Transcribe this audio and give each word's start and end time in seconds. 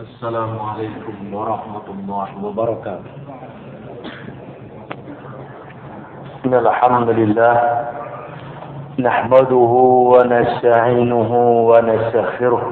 السلام 0.00 0.58
عليكم 0.60 1.34
ورحمة 1.34 1.86
الله 1.92 2.28
وبركاته. 2.44 3.12
إن 6.46 6.54
الحمد 6.54 7.08
لله 7.20 7.56
نحمده 8.98 9.72
ونستعينه 10.12 11.32
ونستغفره 11.70 12.64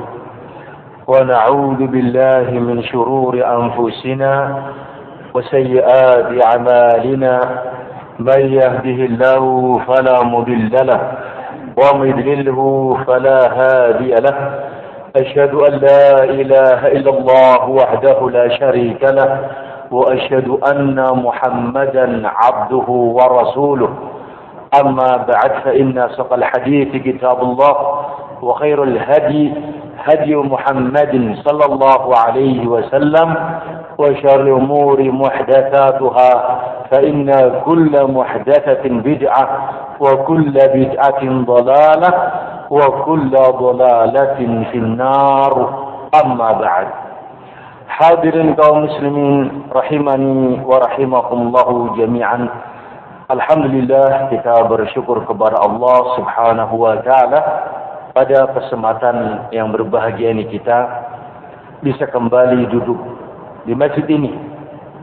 ونعوذ 1.07 1.81
بالله 1.93 2.49
من 2.51 2.83
شرور 2.83 3.35
أنفسنا 3.37 4.63
وسيئات 5.35 6.29
أعمالنا. 6.49 7.35
من 8.19 8.41
يهده 8.41 8.99
الله 9.11 9.43
فلا 9.89 10.17
مضل 10.25 10.73
له 10.73 11.01
ومن 11.77 12.09
يضلله 12.09 12.61
فلا 13.07 13.39
هادي 13.61 14.15
له. 14.17 14.39
أشهد 15.17 15.55
أن 15.55 15.73
لا 15.79 16.25
إله 16.25 16.87
إلا 16.87 17.11
الله 17.11 17.69
وحده 17.69 18.31
لا 18.31 18.49
شريك 18.49 19.05
له 19.05 19.41
وأشهد 19.91 20.49
أن 20.49 20.97
محمدا 21.25 22.23
عبده 22.29 22.89
ورسوله. 22.89 23.89
أما 24.81 25.17
بعد 25.17 25.53
فإن 25.65 26.09
سق 26.17 26.33
الحديث 26.33 27.03
كتاب 27.03 27.41
الله 27.43 27.77
وخير 28.43 28.83
الهدي 28.83 29.53
هدي 30.05 30.37
محمد 30.37 31.37
صلى 31.45 31.65
الله 31.65 32.17
عليه 32.17 32.67
وسلم 32.67 33.35
وشر 33.99 34.41
الأمور 34.41 34.99
محدثاتها 35.03 36.31
فإن 36.91 37.27
كل 37.67 37.93
محدثة 38.07 38.85
بدعة 38.87 39.45
وكل 40.01 40.55
بدعة 40.55 41.23
ضلالة 41.25 42.11
وكل 42.71 43.31
ضلالة 43.35 44.39
في 44.71 44.79
النار. 44.79 45.55
أما 46.25 46.51
بعد. 46.53 46.87
حاضرين 47.89 48.55
قوم 48.55 48.85
مسلمين 48.85 49.63
رحمني 49.75 50.63
ورحمكم 50.65 51.39
الله 51.43 51.69
جميعا. 51.99 52.49
الحمد 53.31 53.67
لله 53.67 54.29
كتاب 54.33 54.69
الشكر 54.73 55.17
كبر 55.29 55.53
الله 55.67 56.01
سبحانه 56.17 56.71
وتعالى. 56.75 57.41
Pada 58.15 58.51
kesempatan 58.51 59.47
yang 59.55 59.75
berbahagia 59.75 60.31
ini 60.31 60.47
kita 60.47 60.79
bisa 61.83 62.07
kembali 62.11 62.67
duduk 62.67 62.99
di 63.69 63.77
masjid 63.77 64.09
ini 64.09 64.33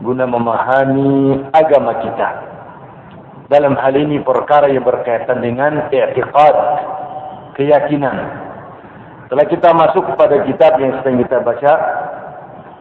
guna 0.01 0.25
memahami 0.25 1.45
agama 1.53 2.01
kita. 2.01 2.29
Dalam 3.45 3.77
hal 3.77 3.93
ini 3.93 4.25
perkara 4.25 4.65
yang 4.73 4.81
berkaitan 4.81 5.37
dengan 5.45 5.85
i'tiqad, 5.93 6.55
keyakinan. 7.53 8.17
Setelah 9.29 9.45
kita 9.45 9.69
masuk 9.69 10.03
kepada 10.09 10.41
kitab 10.49 10.81
yang 10.81 10.97
sedang 10.97 11.21
kita 11.21 11.37
baca, 11.45 11.73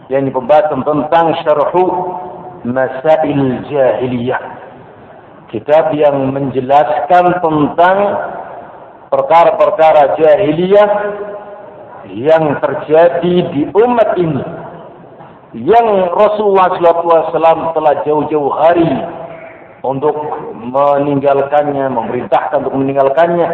yang 0.08 0.24
pembahasan 0.32 0.80
tentang 0.88 1.26
syarhu 1.44 1.84
masail 2.64 3.40
jahiliyah. 3.68 4.42
Kitab 5.52 5.92
yang 5.92 6.32
menjelaskan 6.32 7.44
tentang 7.44 7.98
perkara-perkara 9.12 10.16
jahiliyah 10.16 10.90
yang 12.08 12.56
terjadi 12.64 13.34
di 13.52 13.68
umat 13.68 14.16
ini. 14.16 14.44
Yang 15.54 15.86
Rasulullah 16.18 16.74
SAW 16.82 17.74
telah 17.78 17.94
jauh-jauh 18.02 18.50
hari 18.58 18.90
untuk 19.86 20.18
meninggalkannya, 20.58 21.86
memerintahkan 21.94 22.66
untuk 22.66 22.74
meninggalkannya 22.74 23.48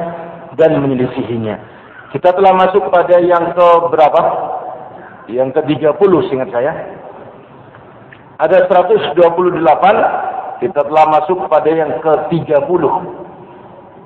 dan 0.57 0.81
menyelisihinya. 0.81 1.61
Kita 2.17 2.33
telah 2.33 2.57
masuk 2.57 2.89
pada 2.89 3.21
yang 3.21 3.53
ke 3.53 3.69
berapa? 3.93 4.23
yang 5.31 5.55
ke-30 5.55 6.13
seingat 6.27 6.51
saya. 6.51 6.73
Ada 8.41 8.67
128, 8.67 9.21
kita 10.65 10.81
telah 10.89 11.05
masuk 11.13 11.47
pada 11.47 11.71
yang 11.71 12.01
ke-30. 12.03 12.83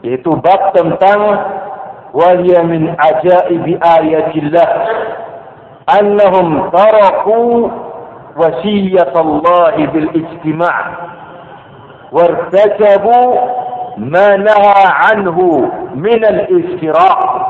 Yaitu 0.04 0.30
bab 0.42 0.74
tentang 0.76 1.20
wahya 2.12 2.60
min 2.66 2.92
ajaibi 2.98 3.78
ayatillah 3.80 4.68
أنهم 6.00 6.70
تركوا 6.70 7.68
وصية 8.36 9.12
الله 9.16 9.74
بالاجتماع 9.86 10.84
وارتكبوا 12.12 13.34
ما 13.96 14.36
نهى 14.36 14.84
عنه 14.86 15.70
من 15.94 16.24
الافتراء 16.24 17.44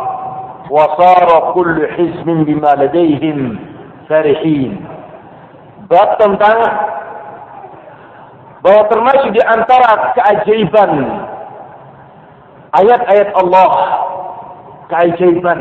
وصار 0.70 1.52
كل 1.54 1.88
حزب 1.88 2.24
بما 2.26 2.74
لديهم 2.84 3.58
فرحين. 4.08 4.86
Bab 5.84 6.16
tentang 6.16 6.58
bahwa 8.64 8.88
termasuk 8.88 9.36
di 9.36 9.42
antara 9.44 10.16
keajaiban 10.16 10.92
ayat-ayat 12.72 13.36
Allah 13.36 13.70
keajaiban 14.88 15.60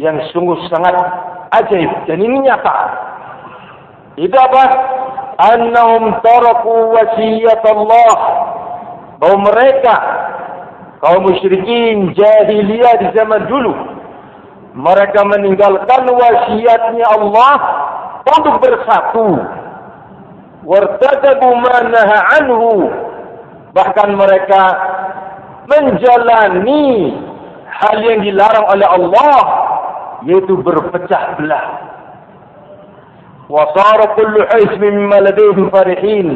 yang 0.00 0.16
sungguh 0.32 0.56
sangat 0.72 0.96
ajaib 1.52 2.08
dan 2.08 2.18
ini 2.18 2.48
nyata. 2.48 2.76
Itu 4.16 4.34
apa? 4.34 4.64
Annahum 5.40 6.20
taraku 6.20 6.96
wasiyat 6.96 7.64
Allah 7.64 8.14
bahwa 9.20 9.52
mereka 9.52 9.96
kaum 11.00 11.24
musyrikin 11.28 12.12
jahiliyah 12.12 13.00
di 13.00 13.08
zaman 13.16 13.48
dulu 13.48 13.72
mereka 14.76 15.26
meninggalkan 15.26 16.06
wasiatnya 16.06 17.06
Allah 17.10 17.56
untuk 18.22 18.62
bersatu. 18.62 19.28
Wartadabu 20.62 21.48
manaha 21.58 22.18
anhu. 22.38 22.92
Bahkan 23.70 24.08
mereka 24.18 24.62
menjalani 25.70 27.14
hal 27.70 27.96
yang 28.02 28.20
dilarang 28.26 28.66
oleh 28.66 28.86
Allah 28.86 29.38
yaitu 30.28 30.56
berpecah 30.60 31.36
belah 31.40 31.66
wasara 33.48 34.14
kullu 34.14 34.44
hizbin 34.56 35.04
mimma 35.04 35.24
ladayhim 35.24 35.70
farihin 35.72 36.28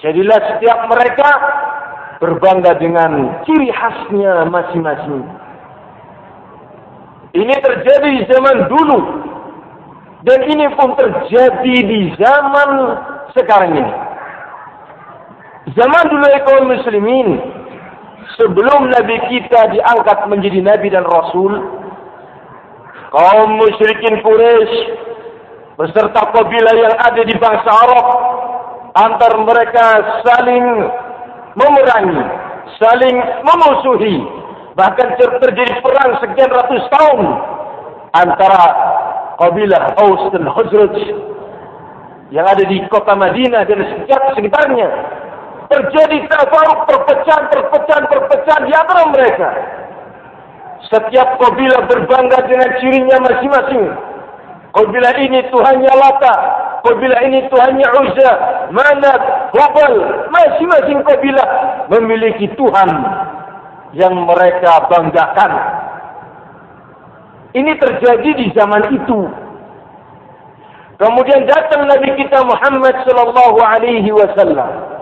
jadilah 0.00 0.38
setiap 0.54 0.88
mereka 0.88 1.30
berbangga 2.20 2.76
dengan 2.80 3.42
ciri 3.44 3.68
khasnya 3.72 4.48
masing-masing. 4.48 5.24
Ini 7.36 7.54
terjadi 7.60 8.08
di 8.08 8.22
zaman 8.32 8.56
dulu. 8.72 8.98
Dan 10.24 10.42
ini 10.48 10.66
pun 10.74 10.96
terjadi 10.96 11.76
di 11.84 12.00
zaman 12.16 12.70
sekarang 13.36 13.76
ini. 13.76 13.94
Zaman 15.76 16.04
dulu 16.08 16.26
kaum 16.48 16.64
muslimin. 16.72 17.28
Sebelum 18.40 18.92
Nabi 18.92 19.16
kita 19.28 19.70
diangkat 19.76 20.18
menjadi 20.28 20.60
Nabi 20.64 20.88
dan 20.88 21.04
Rasul. 21.04 21.84
Kaum 23.16 23.56
musyrikin 23.56 24.20
Quraisy 24.20 24.92
beserta 25.80 26.36
kabilah 26.36 26.74
yang 26.76 26.92
ada 27.00 27.22
di 27.24 27.32
bangsa 27.40 27.70
Arab. 27.72 28.06
Antar 28.92 29.40
mereka 29.40 29.86
saling 30.20 30.64
memerangi, 31.56 32.20
saling 32.76 33.16
memusuhi, 33.44 34.20
bahkan 34.76 35.16
terjadi 35.16 35.80
perang 35.80 36.16
sekian 36.20 36.48
ratus 36.48 36.84
tahun 36.92 37.28
antara 38.16 38.62
kabilah 39.40 39.96
Aus 40.00 40.32
dan 40.32 40.48
Khazraj 40.48 40.96
yang 42.32 42.44
ada 42.44 42.64
di 42.68 42.84
kota 42.92 43.16
Madinah 43.16 43.64
dan 43.64 43.80
sekitarnya. 44.36 44.88
Terjadi 45.72 46.20
tafaruk 46.30 46.84
perpecahan, 46.84 47.48
perpecahan, 47.48 48.04
perpecahan 48.12 48.62
di 48.68 48.72
antara 48.76 49.02
mereka. 49.08 49.48
Setiap 50.84 51.40
kabilah 51.40 51.88
berbangga 51.88 52.44
dengan 52.44 52.70
cirinya 52.78 53.16
masing-masing. 53.24 53.84
Kabilah 54.76 55.14
ini 55.16 55.40
Tuhannya 55.48 55.92
Lata, 55.96 56.34
kabilah 56.84 57.20
ini 57.24 57.48
Tuhannya 57.48 57.88
Uzza, 57.96 58.32
Manat, 58.68 59.22
Hubal, 59.56 59.94
masing-masing 60.28 61.00
kabilah 61.00 61.48
memiliki 61.88 62.52
Tuhan 62.60 62.90
yang 63.96 64.14
mereka 64.28 64.84
banggakan. 64.92 65.52
Ini 67.56 67.72
terjadi 67.80 68.30
di 68.36 68.46
zaman 68.52 68.84
itu. 68.92 69.32
Kemudian 71.00 71.48
datang 71.48 71.88
Nabi 71.88 72.12
kita 72.20 72.44
Muhammad 72.44 73.00
sallallahu 73.04 73.60
alaihi 73.60 74.12
wasallam 74.12 74.96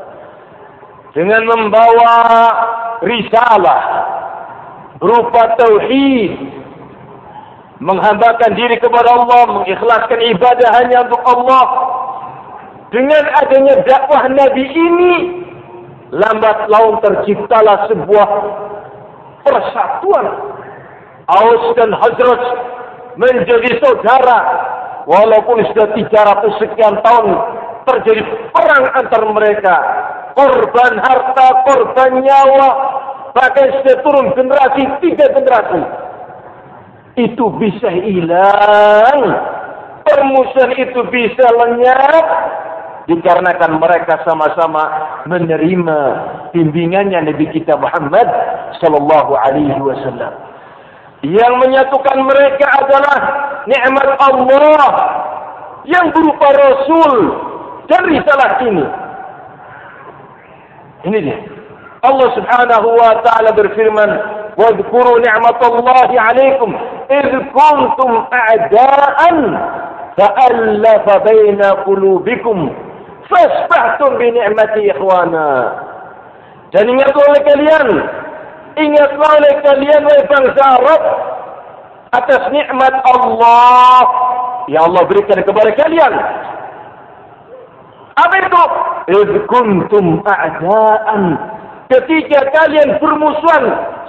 dengan 1.15 1.43
membawa 1.47 2.15
risalah 3.03 3.83
berupa 5.05 5.53
tauhid 5.61 6.33
menghambakan 7.85 8.57
diri 8.57 8.81
kepada 8.81 9.13
Allah, 9.13 9.61
mengikhlaskan 9.61 10.17
ibadah 10.33 10.69
hanya 10.81 11.05
untuk 11.05 11.21
Allah. 11.29 11.65
Dengan 12.89 13.21
adanya 13.45 13.85
dakwah 13.85 14.25
Nabi 14.33 14.65
ini, 14.65 15.15
lambat 16.09 16.73
laun 16.73 17.05
terciptalah 17.05 17.85
sebuah 17.93 18.29
persatuan. 19.45 20.27
Aus 21.25 21.65
dan 21.77 21.93
Hazrat 21.93 22.43
menjadi 23.17 23.81
saudara 23.81 24.41
walaupun 25.09 25.65
sudah 25.73 25.89
300 25.97 26.61
sekian 26.61 27.01
tahun 27.01 27.33
terjadi 27.89 28.23
perang 28.53 28.85
antar 28.93 29.25
mereka, 29.33 29.77
korban 30.37 31.01
harta, 31.01 31.49
korban 31.65 32.21
nyawa, 32.21 32.71
bahkan 33.35 33.67
sudah 33.83 33.97
turun 34.07 34.27
generasi 34.39 34.83
tiga 35.03 35.27
generasi, 35.35 35.83
itu 37.19 37.45
bisa 37.59 37.91
hilang, 37.91 39.21
permusuhan 40.07 40.73
itu 40.79 41.01
bisa 41.11 41.47
lenyap, 41.59 42.27
dikarenakan 43.11 43.77
mereka 43.77 44.23
sama-sama 44.25 44.85
menerima 45.29 45.99
bimbingannya 46.57 47.29
Nabi 47.29 47.47
kita 47.53 47.77
Muhammad 47.77 48.27
sallallahu 48.81 49.37
alaihi 49.37 49.83
wasallam. 49.83 50.33
Yang 51.25 51.53
menyatukan 51.57 52.19
mereka 52.21 52.67
adalah 52.85 53.19
nikmat 53.65 54.09
Allah 54.21 54.93
yang 55.89 56.13
berupa 56.13 56.49
Rasul 56.53 57.13
dan 57.89 58.03
risalah 58.09 58.61
ini. 58.61 58.87
Ini 61.05 61.19
dia. 61.21 61.54
Allah 62.05 62.29
Subhanahu 62.37 62.89
wa 63.01 63.25
taala 63.25 63.57
berfirman, 63.57 64.11
"Wadhkuru 64.61 65.25
ni'matallahi 65.25 66.17
'alaikum 66.21 66.77
id 67.09 67.33
kuntum 67.57 68.29
a'da'an 68.29 69.37
fa'alafa 70.13 71.15
baina 71.25 71.81
qulubikum 71.89 72.69
fasbahtum 73.33 74.21
bi 74.21 74.37
ni'mati 74.37 74.93
ikhwana." 74.93 75.49
Dan 76.77 76.93
ingat 76.93 77.17
oleh 77.17 77.41
kalian, 77.41 77.87
ingatlah 78.77 79.31
oleh 79.41 79.55
kalian 79.65 80.03
wahai 80.05 80.29
bangsa 80.29 80.63
Arab 80.77 81.03
atas 82.21 82.43
nikmat 82.53 82.95
Allah 83.09 84.03
yang 84.69 84.93
Allah 84.93 85.03
berikan 85.09 85.41
kepada 85.41 85.73
kalian. 85.73 86.13
Apa 88.15 88.35
itu? 88.39 88.65
Iz 89.11 89.31
kuntum 89.49 90.21
a'da'an. 90.23 91.54
Ketika 91.85 92.49
kalian 92.49 92.97
bermusuhan, 92.97 93.65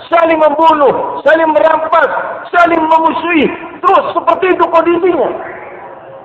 saling 0.08 0.40
membunuh, 0.40 1.20
saling 1.28 1.52
merampas, 1.52 2.08
saling 2.48 2.80
memusuhi, 2.80 3.46
terus 3.84 4.06
seperti 4.16 4.56
itu 4.56 4.66
kondisinya. 4.72 5.30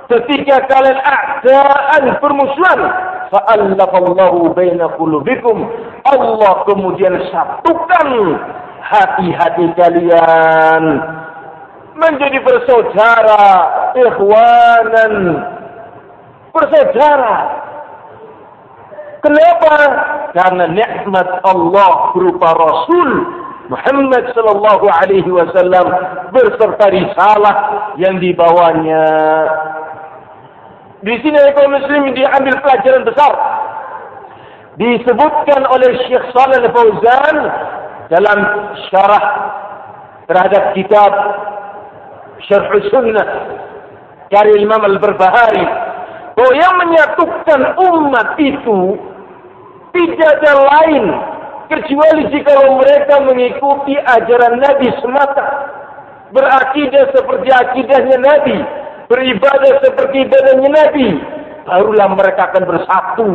Ketika 0.06 0.66
kalian 0.70 0.98
a'da'an 1.02 2.04
bermusuhan, 2.22 2.80
fa'allaf 3.34 3.90
Allahu 3.94 4.54
baina 4.54 4.90
qulubikum. 4.94 5.70
Allah 6.06 6.66
kemudian 6.66 7.18
satukan 7.30 8.08
hati-hati 8.82 9.70
kalian 9.74 10.82
menjadi 11.94 12.38
bersaudara, 12.42 13.46
ikhwanan, 13.94 15.14
bersaudara. 16.54 17.59
Kenapa? 19.20 19.74
Karena 20.32 20.64
nikmat 20.72 21.28
Allah 21.44 22.16
berupa 22.16 22.56
Rasul 22.56 23.10
Muhammad 23.68 24.32
sallallahu 24.34 24.86
alaihi 24.90 25.30
wasallam 25.30 25.86
berserta 26.34 26.90
risalah 26.90 27.56
yang 28.00 28.18
dibawanya. 28.18 29.04
Di 31.00 31.14
sini 31.22 31.38
kaum 31.54 31.72
muslim 31.72 32.12
diambil 32.16 32.58
pelajaran 32.60 33.06
besar. 33.06 33.32
Disebutkan 34.80 35.68
oleh 35.68 35.96
Syekh 36.08 36.24
Shalal 36.32 36.66
Fauzan 36.72 37.36
dalam 38.08 38.38
syarah 38.88 39.24
terhadap 40.24 40.72
kitab 40.72 41.12
Syarh 42.48 42.72
Sunnah 42.88 43.28
dari 44.32 44.62
Imam 44.62 44.80
Al-Barbahari 44.80 45.90
bahwa 46.34 46.52
yang 46.56 46.74
menyatukan 46.80 47.60
umat 47.76 48.28
itu 48.40 48.96
tidak 49.90 50.30
ada 50.40 50.52
lain 50.58 51.04
kecuali 51.70 52.22
jika 52.34 52.54
mereka 52.66 53.14
mengikuti 53.22 53.94
ajaran 53.98 54.58
Nabi 54.58 54.88
semata. 55.02 55.46
Berakidah 56.30 57.10
seperti 57.10 57.48
akidahnya 57.50 58.18
Nabi 58.22 58.56
beribadah 59.10 59.82
seperti 59.82 60.30
ibadahnya 60.30 60.70
Nabi 60.70 61.06
barulah 61.66 62.08
mereka 62.14 62.54
akan 62.54 62.64
bersatu. 62.70 63.30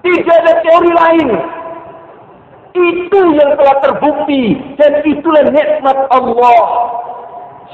Tidak 0.00 0.36
ada 0.44 0.54
teori 0.64 0.92
lain. 0.96 1.28
Itu 2.76 3.20
yang 3.36 3.56
telah 3.56 3.76
terbukti 3.84 4.56
dan 4.80 5.00
itulah 5.04 5.44
nikmat 5.48 5.98
Allah. 6.12 6.60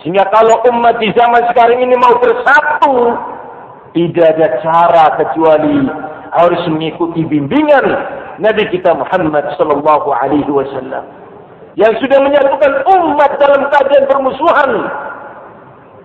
Sehingga 0.02 0.26
kalau 0.34 0.58
umat 0.74 0.98
di 0.98 1.14
zaman 1.14 1.46
sekarang 1.54 1.78
ini 1.78 1.94
mau 1.94 2.18
bersatu 2.18 3.14
tidak 3.92 4.26
ada 4.34 4.48
cara 4.64 5.04
kecuali 5.20 5.76
harus 6.32 6.60
mengikuti 6.68 7.28
bimbingan 7.28 7.84
Nabi 8.40 8.64
kita 8.72 8.96
Muhammad 8.96 9.52
sallallahu 9.60 10.08
alaihi 10.16 10.48
wasallam 10.48 11.04
yang 11.76 11.92
sudah 12.00 12.18
menyatukan 12.20 12.72
umat 12.88 13.30
dalam 13.40 13.68
keadaan 13.68 14.04
permusuhan 14.08 14.70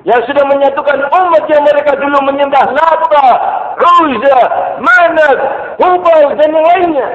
yang 0.07 0.24
sudah 0.24 0.44
menyatukan 0.47 1.00
umat 1.12 1.44
yang 1.51 1.63
mereka 1.68 2.00
dulu 2.00 2.31
menyembah 2.31 2.63
Lata, 2.71 3.27
Uzza, 3.75 4.39
Manat, 4.79 5.39
Hubal 5.83 6.31
dan 6.39 6.50
yang 6.56 6.63
lainnya. 6.63 7.09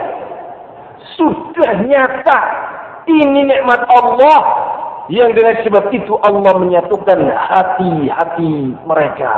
Sudah 1.16 1.72
nyata 1.88 2.40
ini 3.08 3.48
nikmat 3.48 3.80
Allah 3.88 4.40
yang 5.08 5.32
dengan 5.32 5.56
sebab 5.64 5.88
itu 5.88 6.20
Allah 6.20 6.52
menyatukan 6.60 7.20
hati-hati 7.32 8.76
mereka 8.84 9.30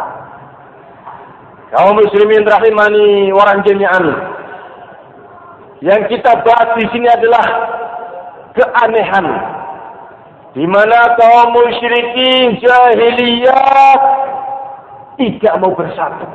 kaum 1.75 1.99
muslimin 1.99 2.47
rahimani 2.47 3.35
waran 3.35 3.67
jami'an. 3.67 4.07
Yang 5.83 6.17
kita 6.17 6.47
bahas 6.47 6.79
di 6.79 6.87
sini 6.95 7.11
adalah 7.11 7.45
keanehan. 8.55 9.27
Di 10.55 10.65
mana 10.71 11.19
kaum 11.19 11.51
musyrikin 11.51 12.63
jahiliyah 12.63 13.99
tidak 15.19 15.55
mau 15.59 15.75
bersatu. 15.75 16.27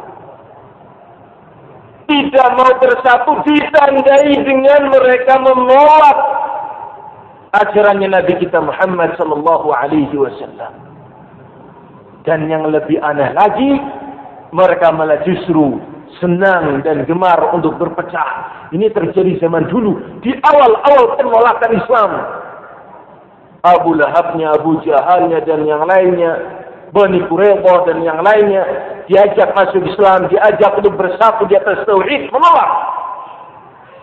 Tidak 2.09 2.49
mau 2.59 2.71
bersatu 2.83 3.31
ditandai 3.47 4.33
dengan 4.43 4.91
mereka 4.91 5.39
menolak 5.39 6.19
ajarannya 7.53 8.11
Nabi 8.11 8.33
kita 8.43 8.59
Muhammad 8.59 9.15
sallallahu 9.15 9.71
alaihi 9.71 10.19
wasallam. 10.19 10.73
Dan 12.27 12.51
yang 12.51 12.67
lebih 12.67 12.99
aneh 12.99 13.31
lagi 13.31 13.79
mereka 14.49 14.89
malah 14.89 15.21
justru 15.25 15.77
senang 16.17 16.81
dan 16.81 17.05
gemar 17.05 17.53
untuk 17.53 17.77
berpecah. 17.77 18.69
Ini 18.73 18.89
terjadi 18.89 19.37
zaman 19.45 19.69
dulu 19.69 20.21
di 20.25 20.33
awal-awal 20.33 21.15
penolakan 21.17 21.71
Islam. 21.77 22.11
Abu 23.59 23.91
Lahabnya, 23.93 24.55
Abu 24.55 24.79
Jahalnya 24.87 25.43
dan 25.43 25.67
yang 25.67 25.83
lainnya, 25.83 26.31
Bani 26.95 27.21
Qurayza 27.27 27.85
dan 27.85 28.01
yang 28.01 28.23
lainnya 28.23 28.63
diajak 29.05 29.53
masuk 29.53 29.83
Islam, 29.85 30.31
diajak 30.31 30.79
untuk 30.79 30.95
bersatu 30.95 31.45
di 31.45 31.59
atas 31.59 31.83
tauhid, 31.85 32.31
menolak. 32.33 32.71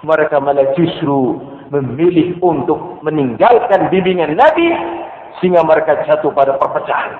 Mereka 0.07 0.38
malah 0.38 0.71
justru 0.79 1.41
memilih 1.73 2.38
untuk 2.38 3.03
meninggalkan 3.03 3.91
bimbingan 3.91 4.38
Nabi 4.38 4.71
sehingga 5.41 5.67
mereka 5.67 6.05
jatuh 6.07 6.31
pada 6.31 6.55
perpecahan. 6.61 7.17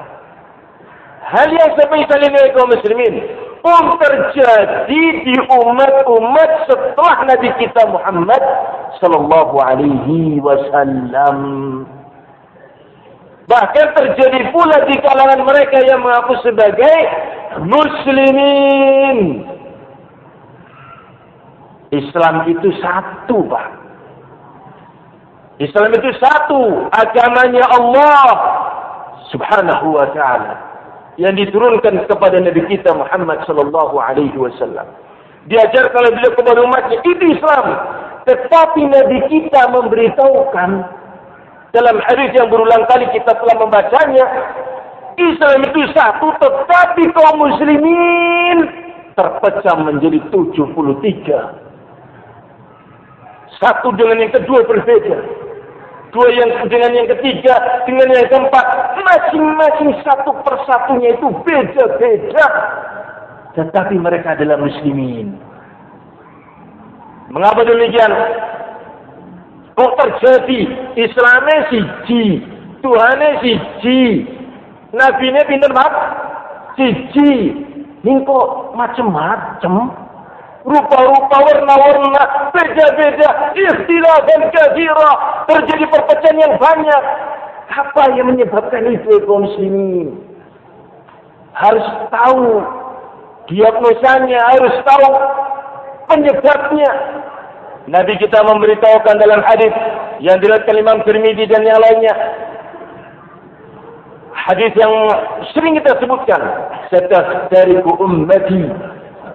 Hal 1.26 1.50
yang 1.50 1.75
semisal 1.75 2.23
ini 2.23 2.54
kaum 2.54 2.71
muslimin 2.71 3.14
pun 3.59 3.99
terjadi 3.99 5.04
di 5.26 5.35
umat-umat 5.42 6.50
setelah 6.71 7.26
Nabi 7.26 7.50
kita 7.59 7.83
Muhammad 7.90 8.38
sallallahu 9.02 9.59
alaihi 9.59 10.38
wasallam. 10.38 11.38
Bahkan 13.50 13.87
terjadi 13.99 14.54
pula 14.54 14.87
di 14.87 14.95
kalangan 15.02 15.42
mereka 15.42 15.83
yang 15.83 16.06
mengaku 16.06 16.38
sebagai 16.47 16.99
muslimin. 17.66 19.50
Islam 21.90 22.47
itu 22.47 22.71
satu, 22.78 23.50
Pak. 23.50 23.68
Islam 25.59 25.90
itu 25.90 26.11
satu, 26.23 26.87
agamanya 26.95 27.66
Allah 27.66 28.26
Subhanahu 29.35 29.90
wa 29.90 30.06
taala 30.14 30.75
yang 31.16 31.37
diturunkan 31.37 32.04
kepada 32.08 32.37
Nabi 32.40 32.61
kita 32.68 32.92
Muhammad 32.92 33.40
sallallahu 33.49 33.96
alaihi 33.96 34.37
wasallam. 34.37 34.85
Diajarkan 35.49 35.96
oleh 35.96 36.12
beliau 36.20 36.32
kepada 36.37 36.61
umatnya 36.61 36.99
itu 37.00 37.25
Islam. 37.32 37.66
Tetapi 38.26 38.82
Nabi 38.90 39.18
kita 39.30 39.70
memberitahukan 39.70 40.70
dalam 41.70 41.96
hadis 42.11 42.35
yang 42.35 42.50
berulang 42.50 42.82
kali 42.90 43.06
kita 43.14 43.32
telah 43.32 43.56
membacanya, 43.56 44.26
Islam 45.16 45.64
itu 45.64 45.80
satu 45.96 46.28
tetapi 46.37 47.08
kaum 47.16 47.40
muslimin 47.40 48.68
terpecah 49.16 49.76
menjadi 49.80 50.20
73. 50.28 51.64
Satu 53.56 53.88
dengan 53.96 54.20
yang 54.20 54.32
kedua 54.37 54.68
berbeda. 54.68 55.46
Dua 56.16 56.32
yang 56.32 56.49
dengan 56.73 56.96
yang 56.96 57.12
ketiga, 57.12 57.85
dengan 57.85 58.08
yang 58.08 58.25
keempat 58.32 58.64
masing-masing 59.04 60.00
satu 60.00 60.32
persatunya 60.40 61.12
itu 61.12 61.28
beda-beda. 61.44 62.46
Tetapi 63.52 64.00
mereka 64.00 64.32
adalah 64.32 64.56
muslimin. 64.56 65.37
Mengapa 67.28 67.68
demikian? 67.68 68.08
Kok 69.76 69.92
terjadi 70.00 70.61
Islamnya 70.96 71.68
siji, 71.68 72.40
Tuhannya 72.80 73.30
siji, 73.44 74.25
Nabi-nya 74.96 75.44
pinter 75.44 75.68
mak? 75.76 75.92
Siji. 76.80 77.61
Ini 78.00 78.25
kok 78.25 78.73
macam-macam? 78.73 80.05
Rupa-rupa, 80.66 81.37
warna-warna, 81.46 82.50
beda-beda, 82.50 83.54
istilah 83.54 84.18
dan 84.26 84.50
kafirah, 84.50 85.46
terjadi 85.46 85.85
perpecahan 85.94 86.42
yang 86.42 86.54
banyak. 86.58 87.02
Apa 87.70 88.11
yang 88.18 88.35
menyebabkan 88.35 88.82
itu 88.90 89.23
kaum 89.30 89.46
muslimin? 89.46 90.18
Harus 91.54 91.87
tahu 92.11 92.66
diagnosanya, 93.46 94.42
harus 94.42 94.75
tahu 94.82 95.11
penyebabnya. 96.11 96.90
Nabi 97.87 98.18
kita 98.18 98.42
memberitahukan 98.42 99.23
dalam 99.23 99.46
hadis 99.46 99.70
yang 100.18 100.42
diriwayatkan 100.42 100.82
Imam 100.82 100.99
Tirmizi 101.06 101.46
dan 101.46 101.62
yang 101.62 101.78
lainnya. 101.78 102.14
Hadis 104.35 104.75
yang 104.75 104.90
sering 105.54 105.78
kita 105.78 105.94
sebutkan, 106.02 106.42
"Sataftariqu 106.90 107.94
ummati 108.02 108.66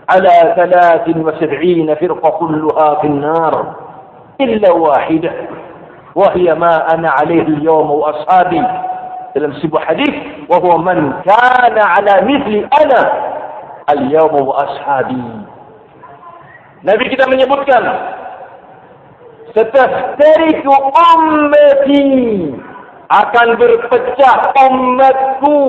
على 0.09 0.53
ثلاث 0.55 1.17
وسبعين 1.17 1.95
فرقة 1.95 2.29
كلها 2.29 2.95
في 2.95 3.07
النار 3.07 3.75
إلا 4.41 4.71
واحدة 4.71 5.31
وهي 6.15 6.55
ما 6.55 6.93
أنا 6.93 7.09
عليه 7.09 7.41
اليوم 7.41 7.91
وأصحابي. 7.91 8.63
تلمسب 9.35 9.77
حديث 9.77 10.15
وهو 10.49 10.77
من 10.77 11.13
كان 11.23 11.79
على 11.79 12.13
مثل 12.21 12.67
أنا 12.81 13.11
اليوم 13.89 14.47
وأصحابي. 14.47 15.23
نبي 16.83 17.09
كده 17.09 17.25
من 17.27 17.39
يبتكن 17.39 17.91
ستفترك 19.55 20.65
أمتي. 21.15 22.53
akan 23.11 23.59
berpecah 23.59 24.55
umatku 24.55 25.59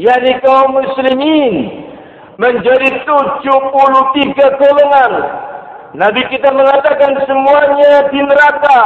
yakni 0.00 0.40
kaum 0.40 0.80
muslimin 0.80 1.84
menjadi 2.36 2.88
73 3.04 4.60
golongan 4.60 5.12
Nabi 5.96 6.28
kita 6.28 6.52
mengatakan 6.52 7.16
semuanya 7.24 8.12
di 8.12 8.20
neraka 8.20 8.80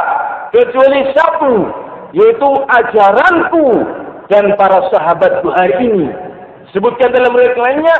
kecuali 0.55 1.11
satu 1.11 1.55
yaitu 2.15 2.51
ajaranku 2.71 3.83
dan 4.31 4.55
para 4.55 4.87
sahabatku 4.95 5.51
hari 5.51 5.75
ini. 5.91 6.07
Sebutkan 6.71 7.11
dalam 7.11 7.35
riwayat 7.35 7.59
lainnya 7.59 7.97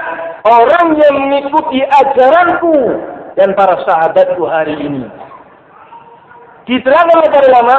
orang 0.47 0.95
yang 0.95 1.15
mengikuti 1.27 1.83
ajaranku 1.83 3.03
dan 3.35 3.51
para 3.59 3.83
sahabatku 3.83 4.47
hari 4.47 4.79
ini. 4.79 5.11
Diterangkan 6.71 7.19
oleh 7.19 7.31
para 7.35 7.47
ulama 7.51 7.77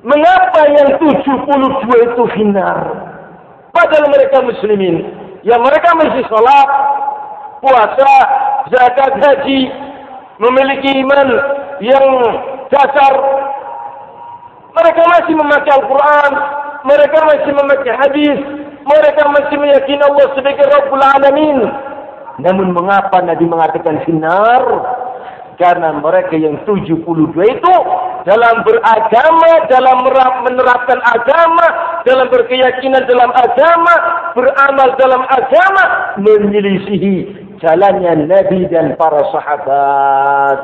mengapa 0.00 0.62
yang 0.72 0.88
72 1.04 2.06
itu 2.08 2.22
final? 2.32 3.09
Padahal 3.80 4.12
mereka 4.12 4.44
muslimin. 4.44 5.08
Yang 5.40 5.60
mereka 5.64 5.96
masih 5.96 6.20
sholat, 6.28 6.68
puasa, 7.64 8.14
zakat, 8.68 9.12
haji, 9.24 9.72
memiliki 10.36 11.00
iman 11.00 11.28
yang 11.80 12.04
dasar. 12.68 13.14
Mereka 14.76 15.02
masih 15.08 15.32
memakai 15.32 15.72
Al-Quran. 15.80 16.32
Mereka 16.84 17.18
masih 17.24 17.52
memakai 17.56 17.92
hadis. 18.04 18.38
Mereka 18.84 19.22
masih 19.32 19.56
meyakini 19.56 20.04
Allah 20.04 20.28
sebagai 20.36 20.64
Rabbul 20.68 21.00
Alamin. 21.00 21.58
Namun 22.44 22.76
mengapa 22.76 23.24
Nabi 23.24 23.48
mengatakan 23.48 24.04
sinar? 24.04 24.60
Karena 25.56 25.96
mereka 25.96 26.36
yang 26.36 26.60
72 26.68 27.00
itu 27.32 27.74
dalam 28.24 28.62
beragama, 28.64 29.52
dalam 29.68 29.96
menerapkan 30.44 31.00
agama, 31.04 31.66
dalam 32.04 32.26
berkeyakinan 32.28 33.04
dalam 33.08 33.30
agama, 33.32 33.94
beramal 34.36 34.88
dalam 35.00 35.22
agama, 35.28 35.84
menyelisihi 36.20 37.14
jalannya 37.60 38.28
Nabi 38.28 38.66
dan 38.72 38.96
para 38.96 39.22
sahabat. 39.32 40.58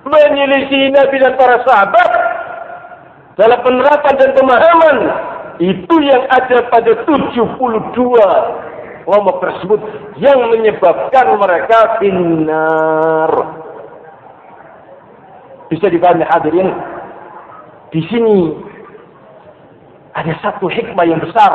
Menyelisih 0.00 0.90
Nabi 0.96 1.16
dan 1.22 1.34
para 1.36 1.60
sahabat 1.62 2.10
dalam 3.38 3.58
penerapan 3.62 4.14
dan 4.16 4.30
pemahaman 4.34 4.96
itu 5.60 5.94
yang 6.02 6.24
ada 6.32 6.66
pada 6.72 6.92
72 7.04 7.36
kelompok 9.04 9.36
tersebut 9.44 9.80
yang 10.18 10.40
menyebabkan 10.50 11.36
mereka 11.36 12.00
binar. 12.00 13.30
Bisa 15.70 15.86
dipahami 15.86 16.26
hadirin? 16.26 16.74
Di 17.94 18.02
sini 18.10 18.58
ada 20.18 20.34
satu 20.42 20.66
hikmah 20.66 21.06
yang 21.06 21.22
besar 21.22 21.52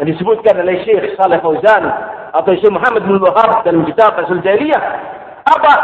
yang 0.00 0.08
disebutkan 0.08 0.56
oleh 0.64 0.80
Syekh 0.88 1.12
Saleh 1.20 1.36
Fauzan 1.44 1.84
atau 2.32 2.52
Syekh 2.56 2.72
Muhammad 2.72 3.04
bin 3.04 3.20
Wahab 3.20 3.60
dalam 3.68 3.84
kitab 3.84 4.16
Asal 4.16 4.40
Jahiliyah. 4.40 4.80
Apa? 5.44 5.74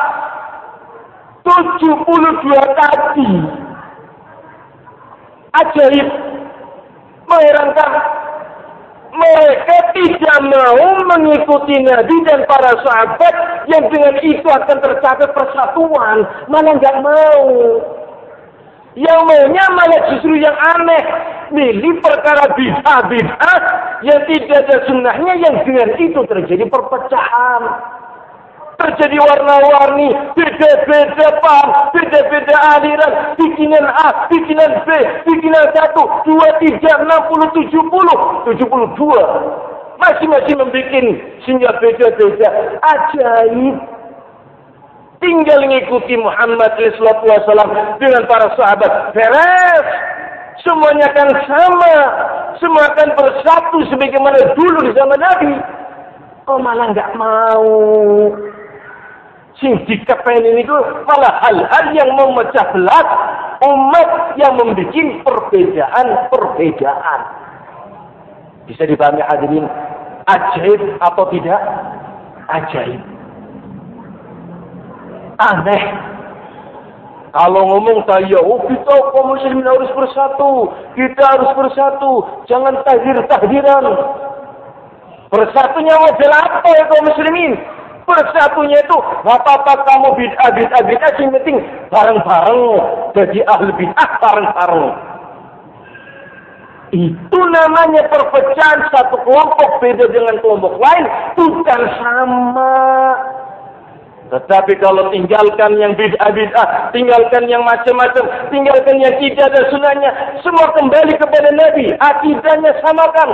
72 1.45 1.85
kaki. 2.81 3.31
Ajaib. 5.53 6.09
Mengherankan. 7.27 7.91
Mereka 9.17 9.77
tidak 9.97 10.39
mau 10.53 10.85
mengikuti 11.09 11.81
Nabi 11.81 12.17
dan 12.29 12.45
para 12.45 12.77
sahabat 12.85 13.35
yang 13.65 13.89
dengan 13.89 14.21
itu 14.21 14.45
akan 14.45 14.77
tercapai 14.77 15.33
persatuan. 15.33 16.29
Malah 16.53 16.77
nggak 16.77 16.97
mau. 17.01 17.49
Yang 18.97 19.21
maunya 19.29 19.65
malah 19.73 20.01
justru 20.13 20.37
yang 20.41 20.57
aneh. 20.77 21.05
Milih 21.47 22.03
perkara 22.03 22.59
bid'ah-bid'ah 22.59 23.61
yang 24.03 24.21
tidak 24.27 24.67
ada 24.67 24.77
sunnahnya 24.85 25.33
yang 25.39 25.57
dengan 25.63 25.95
itu 25.95 26.21
terjadi 26.27 26.65
perpecahan. 26.67 27.63
Terjadi 28.77 29.17
warna-warni, 29.17 30.13
beda-beda 30.37 31.41
paham, 31.41 31.97
beda-beda 31.97 32.57
aliran, 32.77 33.33
bikinan 33.41 33.89
A, 33.89 34.29
bikinan 34.29 34.85
B, 34.85 34.89
bikinan 35.25 35.65
1, 35.73 35.97
2, 35.97 36.77
3, 36.77 36.85
60, 36.85 37.73
70, 37.73 37.73
72. 38.53 39.97
Masing-masing 39.97 40.61
membuat 40.61 40.93
sehingga 41.49 41.73
beda-beda. 41.81 42.49
Ajaib 42.85 43.97
tinggal 45.25 45.65
mengikuti 45.65 46.15
Muhammad 46.21 46.77
SAW 46.77 47.97
dengan 47.97 48.23
para 48.29 48.53
sahabat. 48.55 49.17
Beres. 49.17 49.87
Semuanya 50.65 51.09
akan 51.13 51.29
sama. 51.47 51.97
Semua 52.61 52.93
akan 52.93 53.09
bersatu 53.15 53.79
sebagaimana 53.93 54.57
dulu 54.57 54.79
di 54.89 54.93
zaman 54.97 55.21
Nabi. 55.21 55.53
Kok 56.47 56.61
malah 56.63 56.93
nggak 56.95 57.11
mau? 57.19 57.69
Sing 59.57 59.73
ini 59.89 60.61
itu 60.61 60.77
malah 61.09 61.41
hal-hal 61.41 61.87
yang 61.97 62.13
memecah 62.13 62.77
belah 62.77 63.09
umat 63.65 64.37
yang 64.37 64.53
membuat 64.61 64.93
perbedaan-perbedaan. 65.25 67.21
Bisa 68.69 68.85
dipahami 68.85 69.25
hadirin 69.25 69.65
ajaib 70.29 71.01
atau 71.01 71.25
tidak? 71.33 71.61
Ajaib 72.53 73.17
aneh. 75.39 75.83
Kalau 77.37 77.69
ngomong 77.69 78.01
saya, 78.09 78.41
oh 78.41 78.65
kita 78.65 78.97
kaum 79.13 79.37
muslimin 79.37 79.69
harus 79.69 79.93
bersatu. 79.93 80.73
Kita 80.97 81.21
harus 81.37 81.53
bersatu. 81.53 82.25
Jangan 82.49 82.81
tahdir-tahdiran. 82.81 83.85
Bersatunya 85.29 85.95
model 86.01 86.33
apa 86.33 86.69
ya 86.73 86.85
kaum 86.89 87.05
muslimin? 87.05 87.53
Bersatunya 88.07 88.79
itu, 88.87 88.99
apa-apa 89.27 89.83
kamu 89.83 90.15
bid'ah, 90.15 90.51
bid'ah, 90.55 90.83
bid'ah, 90.87 91.13
yang 91.19 91.35
penting 91.35 91.59
bareng-bareng. 91.91 92.63
Jadi 93.19 93.39
ahli 93.43 93.73
bid'ah 93.75 94.11
bareng-bareng. 94.23 94.89
Itu 96.95 97.41
namanya 97.51 98.07
perpecahan 98.07 98.87
satu 98.95 99.19
kelompok 99.27 99.83
beda 99.83 100.07
dengan 100.15 100.39
kelompok 100.39 100.79
lain. 100.79 101.05
Bukan 101.35 101.81
sama. 101.99 102.79
Tetapi 104.27 104.79
kalau 104.79 105.11
tinggalkan 105.11 105.75
yang 105.79 105.99
bid'ah-bid'ah, 105.99 106.95
tinggalkan 106.95 107.51
yang 107.51 107.67
macam-macam, 107.67 108.27
tinggalkan 108.55 109.03
yang 109.03 109.15
tidak 109.19 109.51
ada 109.51 109.67
sunahnya, 109.71 110.11
semua 110.47 110.71
kembali 110.79 111.15
kepada 111.19 111.51
Nabi. 111.55 111.91
Akidahnya 111.99 112.71
samakan. 112.87 113.31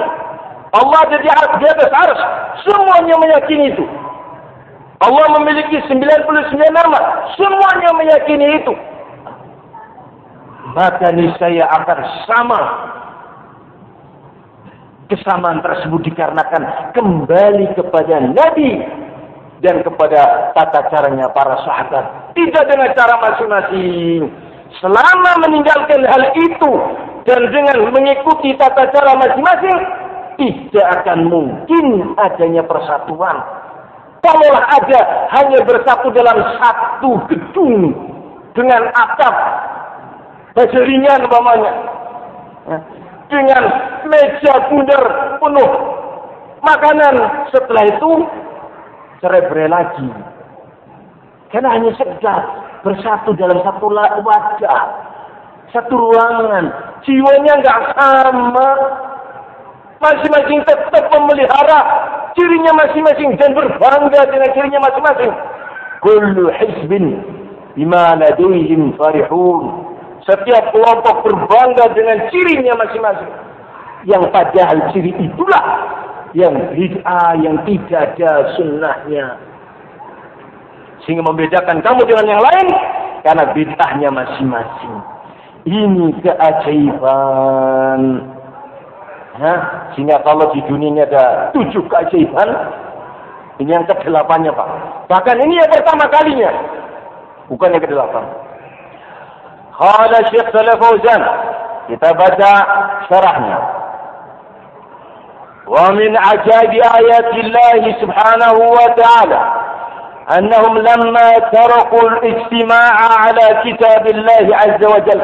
Allah 0.73 1.01
jadi 1.13 1.29
di 1.61 1.67
atas 1.69 1.93
ars. 1.93 2.21
Semuanya 2.65 3.21
meyakini 3.21 3.77
itu. 3.77 3.85
Allah 5.03 5.27
memiliki 5.43 5.83
99 5.91 6.31
nama. 6.71 7.01
Semuanya 7.35 7.91
meyakini 7.99 8.63
itu. 8.63 8.75
maka 10.73 11.13
niscaya 11.13 11.69
akan 11.69 12.01
sama. 12.25 12.63
Kesamaan 15.11 15.61
tersebut 15.61 16.09
dikarenakan 16.09 16.97
kembali 16.97 17.77
kepada 17.77 18.33
Nabi 18.33 18.81
dan 19.61 19.85
kepada 19.85 20.55
tata 20.57 20.89
caranya 20.89 21.29
para 21.37 21.61
sahabat. 21.69 22.33
Tidak 22.33 22.65
dengan 22.65 22.97
cara 22.97 23.21
masing-masing. 23.21 24.33
Selama 24.81 25.37
meninggalkan 25.45 26.01
hal 26.09 26.33
itu 26.33 26.73
dan 27.29 27.45
dengan 27.53 27.93
mengikuti 27.93 28.57
tata 28.57 28.89
cara 28.89 29.13
masing-masing, 29.21 29.79
tidak 30.41 30.87
akan 31.03 31.19
mungkin 31.29 32.17
adanya 32.17 32.65
persatuan. 32.65 33.37
Kalaulah 34.23 34.65
ada 34.71 35.01
hanya 35.35 35.67
bersatu 35.67 36.15
dalam 36.15 36.39
satu 36.63 37.27
gedung 37.27 37.91
dengan 38.55 38.87
atap 38.95 39.35
Bajeringan 40.53 41.25
umpamanya. 41.25 41.73
Ya. 42.69 42.79
Dengan 43.33 43.63
meja 44.05 44.55
bundar 44.69 45.03
penuh 45.41 45.71
makanan. 46.61 47.49
Setelah 47.49 47.85
itu 47.89 48.11
cerai 49.25 49.49
berai 49.49 49.69
lagi. 49.73 50.09
Karena 51.49 51.73
hanya 51.73 51.91
sekedar 51.97 52.41
bersatu 52.85 53.33
dalam 53.33 53.65
satu 53.65 53.89
wajah. 54.21 54.83
Satu 55.73 55.95
ruangan. 55.97 56.69
Jiwanya 57.09 57.57
enggak 57.57 57.97
sama. 57.97 58.69
Masing-masing 60.03 60.61
tetap 60.67 61.05
memelihara 61.15 61.81
cirinya 62.37 62.73
masing-masing 62.77 63.37
dan 63.41 63.53
berbangga 63.57 64.29
dengan 64.31 64.51
cirinya 64.57 64.81
masing-masing. 64.83 65.33
Kullu 66.03 66.51
hizbin 66.51 67.23
bima 67.79 68.19
ladayhim 68.19 68.93
farihun. 68.99 69.91
Setiap 70.23 70.71
kelompok 70.71 71.27
berbangga 71.27 71.91
dengan 71.95 72.31
cirinya 72.31 72.79
masing-masing. 72.79 73.33
Yang 74.07 74.25
padahal 74.35 74.79
ciri 74.91 75.15
itulah 75.19 75.65
yang 76.35 76.55
bid'ah 76.75 77.39
yang 77.39 77.63
tidak 77.67 78.19
ada 78.19 78.55
sunnahnya. 78.59 79.39
Sehingga 81.03 81.27
membedakan 81.27 81.83
kamu 81.83 82.07
dengan 82.07 82.27
yang 82.39 82.43
lain 82.43 82.67
karena 83.23 83.45
bid'ahnya 83.55 84.11
masing-masing. 84.11 84.95
Ini 85.63 86.19
keajaiban. 86.27 88.03
Ha? 89.42 89.54
Sehingga 89.94 90.26
kalau 90.26 90.50
di 90.54 90.66
dunia 90.66 90.90
ini 90.90 91.02
ada 91.06 91.54
tujuh 91.54 91.86
keajaiban, 91.86 92.50
ini 93.62 93.70
yang 93.70 93.86
kedelapannya 93.86 94.50
Pak. 94.50 94.70
Bahkan 95.10 95.38
ini 95.46 95.62
yang 95.62 95.70
pertama 95.70 96.10
kalinya. 96.10 96.52
Bukan 97.48 97.74
yang 97.74 97.84
kedelapan. 97.86 98.26
قال 99.78 100.26
الشيخ 100.26 100.46
سلف 100.58 100.86
فوزان 100.86 101.22
kita 101.88 102.10
baca 102.18 102.52
syarahnya 103.08 103.60
ومن 105.68 106.18
عجائب 106.18 106.74
آيات 106.74 107.32
الله 107.34 107.82
سبحانه 108.02 108.54
وتعالى 108.54 109.42
أنهم 110.38 110.78
لما 110.78 111.30
تركوا 111.40 112.10
الاجتماع 112.10 112.96
على 113.20 113.46
كتاب 113.64 114.08
الله 114.08 114.46
عز 114.58 114.82
وجل 114.86 115.22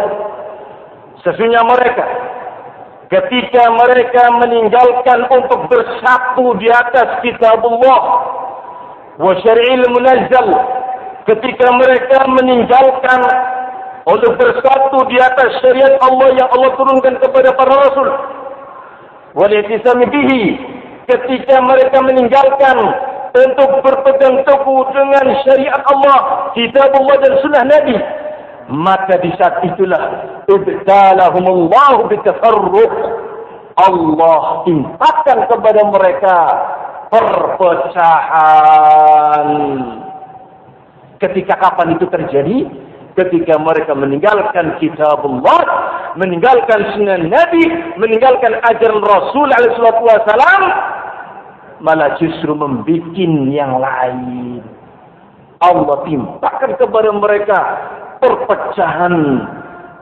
sesungguhnya 1.24 1.64
mereka 1.64 2.06
ketika 3.09 3.73
mereka 3.73 4.23
meninggalkan 4.37 5.25
untuk 5.33 5.69
bersatu 5.73 6.57
di 6.61 6.69
atas 6.69 7.25
kitab 7.25 7.65
Allah 7.65 8.03
wa 9.17 9.33
syar'il 9.41 9.85
munazzal 9.93 10.49
ketika 11.29 11.69
mereka 11.77 12.25
meninggalkan 12.29 13.21
untuk 14.09 14.41
bersatu 14.41 15.05
di 15.13 15.21
atas 15.21 15.61
syariat 15.61 16.01
Allah 16.01 16.33
yang 16.33 16.49
Allah 16.49 16.73
turunkan 16.81 17.21
kepada 17.21 17.53
para 17.53 17.73
rasul. 17.77 18.09
Walitisami 19.37 20.09
bihi 20.09 20.45
ketika 21.05 21.61
mereka 21.61 22.01
meninggalkan 22.01 22.77
untuk 23.37 23.85
berpegang 23.85 24.41
teguh 24.49 24.83
dengan 24.97 25.25
syariat 25.45 25.85
Allah, 25.85 26.49
kitab 26.57 26.89
Allah 26.97 27.17
dan 27.21 27.33
sunnah 27.45 27.65
Nabi, 27.69 27.97
maka 28.69 29.17
di 29.25 29.33
saat 29.41 29.65
itulah 29.65 30.03
ibtalahumullahu 30.49 32.09
bitafarruq. 32.13 32.93
Allah 33.79 34.67
timpakan 34.67 35.39
kepada 35.47 35.87
mereka 35.87 36.37
perpecahan. 37.15 38.27
Ketika 41.23 41.55
kapan 41.59 41.95
itu 41.95 42.07
terjadi? 42.11 42.67
ketika 43.19 43.59
mereka 43.59 43.99
meninggalkan 43.99 44.79
kitab 44.79 45.27
Allah, 45.27 45.61
meninggalkan 46.15 46.95
sunnah 46.95 47.19
Nabi, 47.19 47.67
meninggalkan 47.99 48.63
ajaran 48.63 49.03
Rasul 49.03 49.51
SAW, 49.51 50.63
malah 51.83 52.15
justru 52.23 52.55
membuat 52.55 53.11
yang 53.51 53.83
lain. 53.83 54.63
Allah 55.59 56.07
timpakan 56.07 56.79
kepada 56.79 57.11
mereka 57.11 57.59
perpecahan 58.21 59.15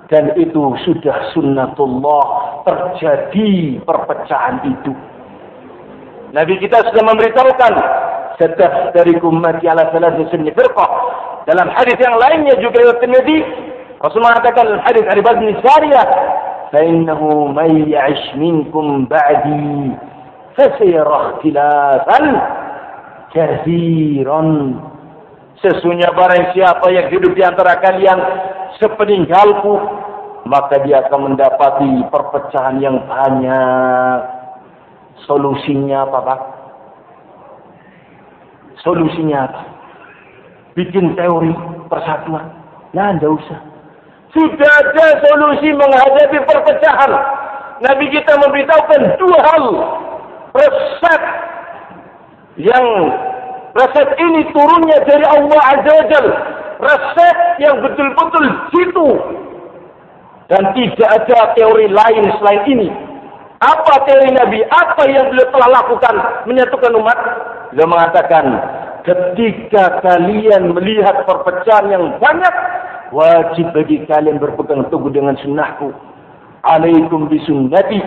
dan 0.06 0.30
itu 0.38 0.74
sudah 0.86 1.34
sunnatullah 1.34 2.26
terjadi 2.66 3.82
perpecahan 3.82 4.62
itu. 4.66 4.92
Nabi 6.34 6.58
kita 6.58 6.82
sudah 6.90 7.02
memberitahukan 7.06 7.74
setiap 8.36 8.92
dari 8.92 9.16
umat 9.18 9.64
ala 9.64 9.88
salah 9.90 10.12
sunni 10.28 10.52
firqah 10.52 10.90
dalam 11.46 11.70
hadis 11.70 11.94
yang 12.02 12.18
lainnya 12.18 12.58
juga 12.58 12.82
riwayat 12.82 12.98
Tirmizi, 12.98 13.38
Rasulullah 14.02 14.34
mengatakan 14.34 14.66
dalam 14.66 14.82
hadis 14.82 15.02
Bakar 15.06 15.38
bin 15.38 15.54
Sariyah, 15.62 16.06
"Fa'innahu 16.74 17.54
may 17.54 17.86
ya'ish 17.86 18.34
minkum 18.34 19.06
ba'di 19.06 19.94
fasayara 20.58 21.38
ikhtilafan 21.38 22.24
kathiran." 23.30 24.48
Sesungguhnya 25.64 26.12
barang 26.12 26.52
siapa 26.52 26.86
yang 26.92 27.08
hidup 27.08 27.32
di 27.32 27.42
antara 27.42 27.80
kalian 27.80 28.18
sepeninggalku, 28.76 29.80
maka 30.44 30.84
dia 30.84 31.04
akan 31.08 31.32
mendapati 31.32 32.06
perpecahan 32.12 32.76
yang 32.80 33.00
banyak. 33.08 34.20
Solusinya 35.24 36.06
apa, 36.06 36.18
Pak? 36.22 36.40
Solusinya 38.84 39.38
apa? 39.48 39.76
bikin 40.76 41.16
teori 41.16 41.50
persatuan. 41.88 42.52
Nah, 42.92 43.16
tidak 43.16 43.32
usah. 43.40 43.60
Sudah 44.36 44.72
ada 44.84 45.06
solusi 45.24 45.72
menghadapi 45.72 46.38
perpecahan. 46.44 47.12
Nabi 47.80 48.12
kita 48.12 48.36
memberitahukan 48.36 49.02
dua 49.16 49.38
hal. 49.40 49.64
Resep 50.56 51.22
yang 52.60 52.86
resep 53.76 54.08
ini 54.18 54.40
turunnya 54.50 54.98
dari 55.04 55.24
Allah 55.28 55.60
Azza 55.76 55.92
wa 55.92 56.06
Jal. 56.08 56.26
Resep 56.76 57.36
yang 57.60 57.76
betul-betul 57.80 58.44
situ. 58.72 59.08
Dan 60.46 60.62
tidak 60.78 61.10
ada 61.10 61.52
teori 61.58 61.90
lain 61.90 62.24
selain 62.38 62.62
ini. 62.70 62.88
Apa 63.58 64.04
teori 64.04 64.30
Nabi? 64.36 64.62
Apa 64.68 65.08
yang 65.08 65.32
beliau 65.32 65.48
telah 65.50 65.68
lakukan 65.80 66.14
menyatukan 66.44 66.92
umat? 67.00 67.18
Beliau 67.72 67.88
mengatakan, 67.88 68.44
ketika 69.02 70.04
kalian 70.04 70.76
melihat 70.76 71.24
perpecahan 71.24 71.88
yang 71.90 72.04
banyak, 72.20 72.54
wajib 73.10 73.72
bagi 73.72 74.04
kalian 74.06 74.38
berpegang 74.38 74.86
teguh 74.92 75.10
dengan 75.10 75.34
sunnahku. 75.40 75.90
Alaikum 76.66 77.30
bisunnati 77.30 78.02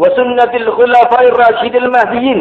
wa 0.00 0.08
sunnatil 0.16 0.68
khulafair 0.72 1.32
rasyidil 1.36 1.88
mahdiyin. 1.92 2.40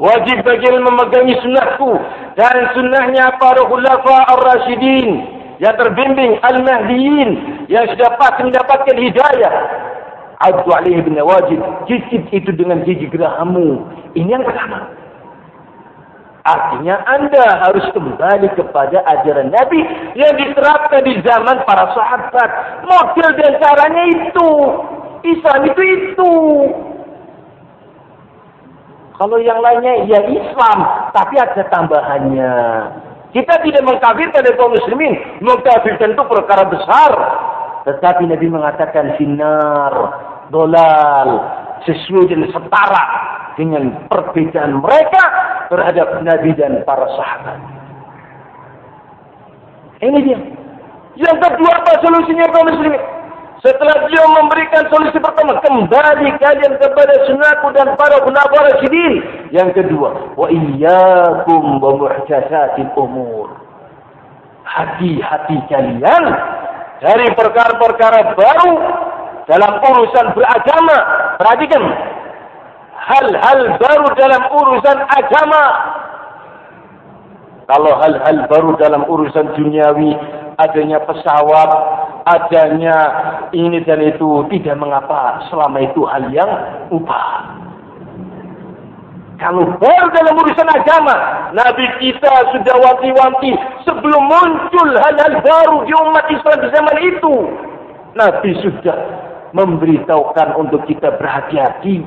Wajib 0.00 0.40
bagi 0.48 0.64
kalian 0.64 0.80
memegangi 0.80 1.36
sunnahku 1.44 1.92
dan 2.32 2.72
sunnahnya 2.72 3.36
para 3.36 3.68
khulafa 3.68 4.32
ar-rasyidin 4.32 5.08
yang 5.60 5.76
terbimbing 5.76 6.40
al-mahdiyin 6.40 7.30
yang 7.68 7.84
sudah 7.92 8.16
pasti 8.16 8.48
mendapatkan 8.48 8.96
hidayah. 8.96 9.54
Abdu 10.40 10.72
alaihi 10.72 11.04
bin 11.04 11.20
wajib. 11.20 11.60
Cicit 11.84 12.32
itu 12.32 12.48
dengan 12.56 12.80
gigi 12.88 13.12
gerahamu. 13.12 13.84
Ini 14.16 14.40
yang 14.40 14.44
pertama. 14.48 14.88
Artinya 16.48 16.96
anda 17.04 17.60
harus 17.68 17.84
kembali 17.92 18.48
kepada 18.56 19.04
ajaran 19.04 19.52
Nabi 19.52 19.84
yang 20.16 20.32
diterapkan 20.40 21.04
di 21.04 21.20
zaman 21.20 21.60
para 21.68 21.92
sahabat. 21.92 22.50
Model 22.88 23.28
dan 23.36 23.52
caranya 23.60 24.04
itu. 24.16 24.50
Islam 25.28 25.60
itu 25.68 25.82
itu. 25.84 26.32
Kalau 29.20 29.36
yang 29.36 29.60
lainnya 29.60 30.08
ya 30.08 30.20
Islam, 30.32 30.78
tapi 31.12 31.36
ada 31.36 31.60
tambahannya. 31.68 32.54
Kita 33.36 33.60
tidak 33.60 33.84
mengkafirkan 33.84 34.48
kaum 34.56 34.72
muslimin. 34.72 35.12
Mengkafirkan 35.44 36.16
itu 36.16 36.24
perkara 36.24 36.64
besar. 36.64 37.12
Tetapi 37.84 38.32
Nabi 38.32 38.48
mengatakan 38.48 39.20
sinar, 39.20 39.92
dolal, 40.48 41.28
sesuai 41.84 42.32
dan 42.32 42.48
setara 42.48 43.06
dengan 43.60 44.08
perbedaan 44.08 44.80
mereka 44.80 45.22
terhadap 45.68 46.24
Nabi 46.24 46.56
dan 46.56 46.80
para 46.88 47.04
sahabat. 47.12 47.60
Ini 50.00 50.18
dia. 50.24 50.40
Yang 51.20 51.36
kedua 51.44 51.70
apa 51.76 51.92
solusinya 52.00 52.48
kaum 52.56 52.72
muslimin? 52.72 53.19
Setelah 53.60 54.08
dia 54.08 54.24
memberikan 54.24 54.88
solusi 54.88 55.20
pertama, 55.20 55.60
kembali 55.60 56.28
kalian 56.40 56.80
kepada 56.80 57.14
sunnahku 57.28 57.68
dan 57.76 57.92
para 57.92 58.16
penabur 58.24 58.64
rasyidin. 58.72 59.20
Yang 59.52 59.84
kedua, 59.84 60.32
wa 60.32 60.48
iyyakum 60.48 61.76
wa 61.76 61.92
muhdatsatil 62.00 62.88
umur. 62.96 63.52
Hati-hati 64.64 65.60
kalian 65.68 66.24
dari 67.04 67.28
perkara-perkara 67.36 68.32
baru 68.32 68.72
dalam 69.44 69.72
urusan 69.76 70.26
beragama. 70.32 70.98
Perhatikan. 71.36 71.84
Hal-hal 72.96 73.76
baru 73.76 74.08
dalam 74.16 74.42
urusan 74.56 74.98
agama. 75.04 75.64
Kalau 77.68 77.92
hal-hal 78.00 78.36
baru 78.48 78.72
dalam 78.80 79.04
urusan 79.04 79.52
duniawi, 79.52 80.16
adanya 80.60 81.00
pesawat, 81.08 81.70
adanya 82.28 82.96
ini 83.56 83.80
dan 83.84 84.04
itu 84.04 84.44
tidak 84.52 84.76
mengapa 84.76 85.40
selama 85.48 85.80
itu 85.80 86.04
hal 86.04 86.24
yang 86.30 86.50
ubah. 86.92 87.60
Kalau 89.40 89.64
baru 89.80 90.06
dalam 90.12 90.36
urusan 90.36 90.68
agama, 90.68 91.16
Nabi 91.56 91.88
kita 91.96 92.52
sudah 92.52 92.76
wanti-wanti 92.76 93.56
sebelum 93.88 94.28
muncul 94.28 94.88
hal-hal 95.00 95.40
baru 95.40 95.76
di 95.88 95.92
umat 95.96 96.28
Islam 96.28 96.56
di 96.60 96.68
zaman 96.76 96.96
itu. 97.00 97.34
Nabi 98.20 98.50
sudah 98.60 98.98
memberitahukan 99.56 100.60
untuk 100.60 100.84
kita 100.84 101.16
berhati-hati 101.16 102.04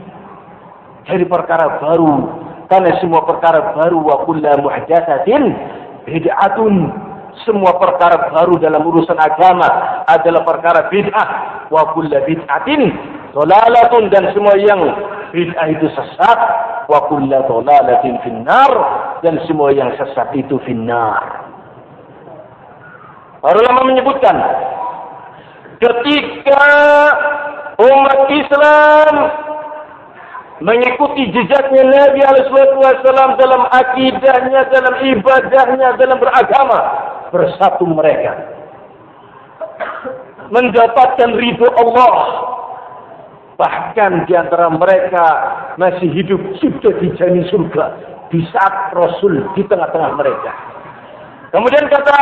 dari 1.10 1.26
perkara 1.26 1.82
baru. 1.82 2.46
Karena 2.70 2.96
semua 3.02 3.26
perkara 3.26 3.76
baru 3.82 3.98
wa 3.98 4.30
kullu 4.30 4.54
muhdatsatin 4.62 5.44
bid'atun 6.06 6.74
semua 7.42 7.74
perkara 7.82 8.30
baru 8.30 8.62
dalam 8.62 8.86
urusan 8.86 9.18
agama 9.18 9.66
adalah 10.06 10.46
perkara 10.46 10.86
bid'ah. 10.94 11.28
Wa 11.74 11.90
kullu 11.98 12.14
bid'atin 12.14 12.82
dalalatun. 13.34 14.14
Dan 14.14 14.30
semua 14.38 14.54
yang 14.62 14.82
bid'ah 15.34 15.68
itu 15.74 15.90
sesat 15.98 16.40
wa 16.86 17.00
kullu 17.10 17.34
dalalatin 17.34 18.22
finnar. 18.22 18.72
Dan 19.26 19.42
semua 19.50 19.74
yang 19.74 19.90
sesat 19.98 20.30
itu 20.38 20.62
finnar. 20.64 21.50
Para 23.44 23.60
ulama 23.60 23.92
menyebutkan 23.92 24.40
ketika 25.84 26.64
umat 27.76 28.20
Islam 28.32 29.14
mengikuti 30.64 31.28
jejaknya 31.36 31.84
Nabi 31.92 32.24
SAW 32.24 33.36
dalam 33.36 33.68
akidahnya, 33.68 34.72
dalam 34.72 34.96
ibadahnya, 35.04 36.00
dalam 36.00 36.18
beragama, 36.24 36.80
bersatu 37.36 37.84
mereka. 37.84 38.32
Mendapatkan 40.48 41.36
ridho 41.36 41.68
Allah. 41.76 42.16
Bahkan 43.60 44.26
di 44.26 44.34
antara 44.34 44.72
mereka 44.72 45.26
masih 45.78 46.10
hidup 46.10 46.42
sudah 46.58 46.96
dijamin 46.98 47.46
surga 47.54 47.86
di 48.34 48.42
saat 48.50 48.96
Rasul 48.98 49.46
di 49.54 49.62
tengah-tengah 49.68 50.12
mereka. 50.18 50.52
Kemudian 51.54 51.86
kata 51.86 52.18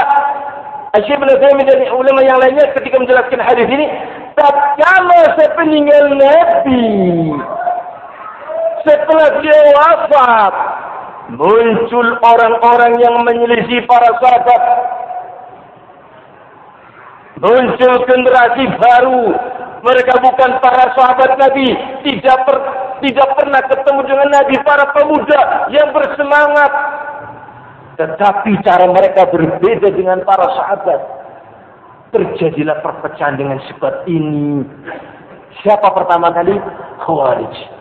Asyik 0.92 1.24
bin 1.24 1.32
Zaymin 1.40 1.64
dan 1.64 1.88
ulama 1.96 2.20
yang 2.20 2.36
lainnya 2.36 2.68
ketika 2.76 3.00
menjelaskan 3.00 3.40
hadis 3.40 3.64
ini 3.64 3.88
tak 4.36 4.76
kala 4.76 5.22
sepeninggal 5.40 6.20
Nabi 6.20 6.84
setelah 8.86 9.42
dia 9.42 9.60
wafat 9.76 10.54
muncul 11.36 12.08
orang-orang 12.20 13.00
yang 13.00 13.16
menyelisih 13.24 13.88
para 13.88 14.10
sahabat. 14.20 14.64
Muncul 17.42 17.94
generasi 18.06 18.64
baru. 18.78 19.24
Mereka 19.82 20.14
bukan 20.22 20.62
para 20.62 20.94
sahabat 20.94 21.42
Nabi. 21.42 21.74
Tidak 22.06 22.38
per, 22.46 22.58
tidak 23.02 23.30
pernah 23.34 23.62
ketemu 23.66 24.02
dengan 24.06 24.30
Nabi 24.30 24.56
para 24.62 24.86
pemuda 24.94 25.42
yang 25.74 25.90
bersemangat. 25.90 26.74
Tetapi 27.98 28.52
cara 28.62 28.86
mereka 28.86 29.26
berbeda 29.34 29.90
dengan 29.90 30.22
para 30.22 30.54
sahabat. 30.54 31.02
Terjadilah 32.14 32.78
perpecahan 32.86 33.40
dengan 33.42 33.58
sebab 33.72 34.06
ini. 34.06 34.62
Siapa 35.66 35.90
pertama 35.98 36.30
kali? 36.30 36.54
Khawarij 37.02 37.81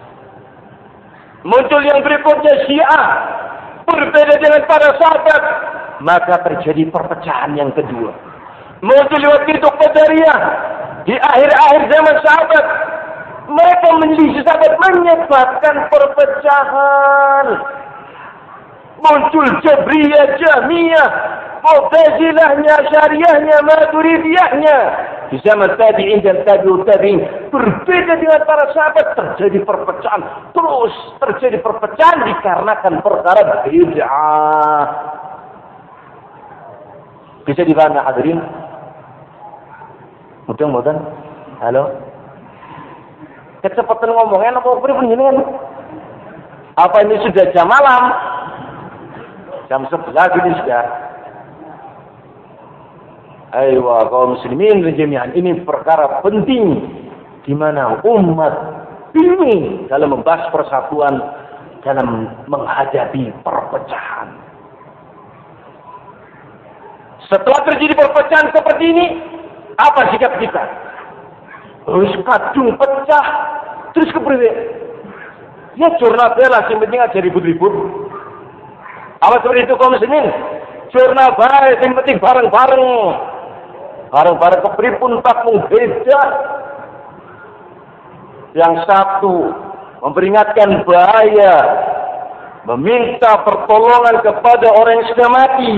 muncul 1.47 1.81
yang 1.85 2.01
berikutnya 2.05 2.55
Syiah. 2.69 3.09
Berbeda 3.89 4.35
dengan 4.39 4.63
para 4.71 4.95
sahabat. 4.97 5.43
Maka 6.01 6.41
terjadi 6.47 6.89
perpecahan 6.89 7.59
yang 7.59 7.75
kedua. 7.75 8.15
Muncul 8.81 9.23
waktu 9.25 9.51
itu 9.59 9.69
Qadariyah. 9.69 10.41
Di 11.05 11.17
akhir-akhir 11.17 11.83
zaman 11.91 12.17
sahabat 12.23 12.65
mereka 13.51 13.89
menjadi 13.99 14.41
sahabat 14.47 14.73
menyebabkan 14.79 15.77
perpecahan 15.91 17.47
muncul 19.01 19.47
Jabriyah 19.65 20.37
Jahmiyah 20.39 21.09
Mu'tazilahnya 21.61 22.75
Syariahnya 22.89 23.57
Maturidiyahnya 23.65 24.79
di 25.31 25.39
zaman 25.47 25.77
tabi'in 25.77 26.25
dan 26.25 26.43
tabi'ut 26.43 26.89
tabi'in 26.89 27.21
berbeda 27.53 28.13
dengan 28.19 28.41
para 28.45 28.67
sahabat 28.73 29.15
terjadi 29.15 29.63
perpecahan 29.65 30.23
terus 30.53 30.95
terjadi 31.21 31.59
perpecahan 31.61 32.19
dikarenakan 32.29 32.95
perkara 33.05 33.65
bid'ah 33.69 34.85
bisa 37.45 37.63
dipahami 37.65 38.01
hadirin 38.05 38.41
mboten? 40.59 40.97
Halo. 41.63 41.85
Kecepatan 43.61 44.11
ngomongnya 44.17 44.57
apa 44.57 44.81
pripun 44.81 45.13
jenengan? 45.13 45.37
Apa 46.81 47.05
ini 47.05 47.21
sudah 47.21 47.45
jam 47.53 47.69
malam? 47.69 48.09
Jam 49.71 49.87
11 49.87 50.11
ini 50.11 50.51
sudah. 50.59 50.87
Ayo 53.55 53.87
kaum 53.87 54.35
muslimin 54.35 54.83
jami'an 54.99 55.31
ini 55.39 55.63
perkara 55.63 56.19
penting 56.27 56.91
di 57.47 57.55
mana 57.55 58.03
umat 58.03 58.55
ini 59.15 59.87
dalam 59.87 60.19
membahas 60.19 60.51
persatuan 60.51 61.23
dalam 61.87 62.35
menghadapi 62.51 63.31
perpecahan. 63.47 64.35
Setelah 67.31 67.63
terjadi 67.63 67.95
perpecahan 67.95 68.51
seperti 68.51 68.85
ini, 68.91 69.07
apa 69.79 70.11
sikap 70.11 70.35
kita? 70.43 70.63
Terus 71.87 72.11
kadung 72.27 72.75
pecah. 72.75 73.27
Terus 73.95 74.11
kepriwe? 74.11 74.51
Ya 75.79 75.95
jurnal 76.03 76.35
bela 76.35 76.67
sing 76.67 76.83
penting 76.83 76.99
aja 76.99 77.23
ribut-ribut. 77.23 78.00
Apa 79.21 79.45
seperti 79.45 79.69
itu 79.69 79.75
kaum 79.77 79.93
muslimin? 79.93 80.27
Jurnal 80.91 81.37
baik 81.37 81.85
sing 81.85 81.93
penting 81.93 82.17
bareng-bareng. 82.19 82.87
Bareng-bareng 84.11 84.63
kepripun 84.65 85.21
tak 85.21 85.45
beda. 85.45 86.23
Yang 88.57 88.75
satu 88.89 89.55
memperingatkan 90.03 90.83
bahaya 90.83 91.55
meminta 92.67 93.45
pertolongan 93.47 94.25
kepada 94.25 94.67
orang 94.75 94.99
yang 94.99 95.09
sudah 95.15 95.29
mati 95.31 95.75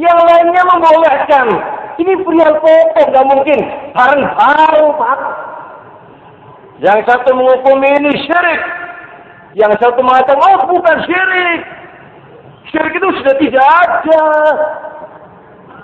yang 0.00 0.16
lainnya 0.16 0.62
membolehkan. 0.64 1.46
Ini 2.00 2.16
perihal 2.24 2.56
pokok, 2.64 3.12
nggak 3.12 3.28
mungkin. 3.28 3.58
Bareng-bareng, 3.92 4.88
Pak. 4.96 5.20
Yang 6.80 6.98
satu 7.04 7.36
menghukumi 7.36 7.92
ini 8.00 8.12
syirik. 8.24 8.60
Yang 9.58 9.82
satu 9.82 9.98
mengatakan, 10.02 10.38
oh 10.38 10.62
bukan 10.70 10.96
syirik. 11.06 11.60
Syirik 12.70 12.94
itu 12.94 13.08
sudah 13.18 13.34
tidak 13.34 13.66
ada. 13.66 14.24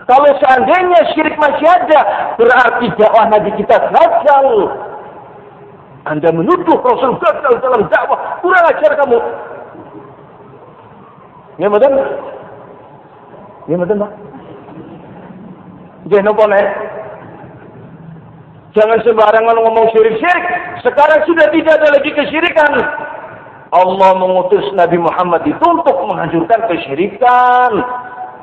Kalau 0.07 0.31
seandainya 0.39 1.01
syirik 1.11 1.35
masih 1.35 1.67
ada, 1.67 2.01
berarti 2.39 2.87
dakwah 2.95 3.27
Nabi 3.27 3.51
kita 3.59 3.91
gagal. 3.91 4.49
Anda 6.07 6.31
menuduh 6.31 6.79
Rasul 6.79 7.19
gagal 7.19 7.59
dalam 7.59 7.91
dakwah. 7.91 8.39
Kurang 8.39 8.71
ajar 8.71 8.93
kamu. 8.95 9.19
Ya, 11.59 11.67
betul? 11.67 11.95
Ya 13.67 13.77
betul 13.83 13.97
tak? 13.99 14.13
Jangan 16.07 16.31
lupa. 16.31 16.61
Jangan 18.79 18.99
sembarangan 19.03 19.57
ngomong 19.59 19.91
syirik-syirik. 19.91 20.47
Sekarang 20.87 21.25
sudah 21.27 21.51
tidak 21.51 21.83
ada 21.83 21.89
lagi 21.99 22.11
kesyirikan. 22.15 22.73
Allah 23.75 24.11
mengutus 24.15 24.63
Nabi 24.79 24.99
Muhammad 25.01 25.43
itu 25.43 25.65
untuk 25.65 25.97
menghancurkan 26.07 26.71
kesyirikan. 26.71 27.73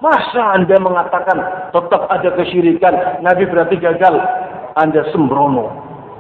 Masa 0.04 0.60
anda 0.60 0.76
mengatakan 0.84 1.40
tetap 1.72 2.12
ada 2.12 2.30
kesyirikan. 2.36 3.24
Nabi 3.24 3.48
berarti 3.48 3.80
gagal. 3.80 4.20
Anda 4.76 5.08
sembrono. 5.16 5.70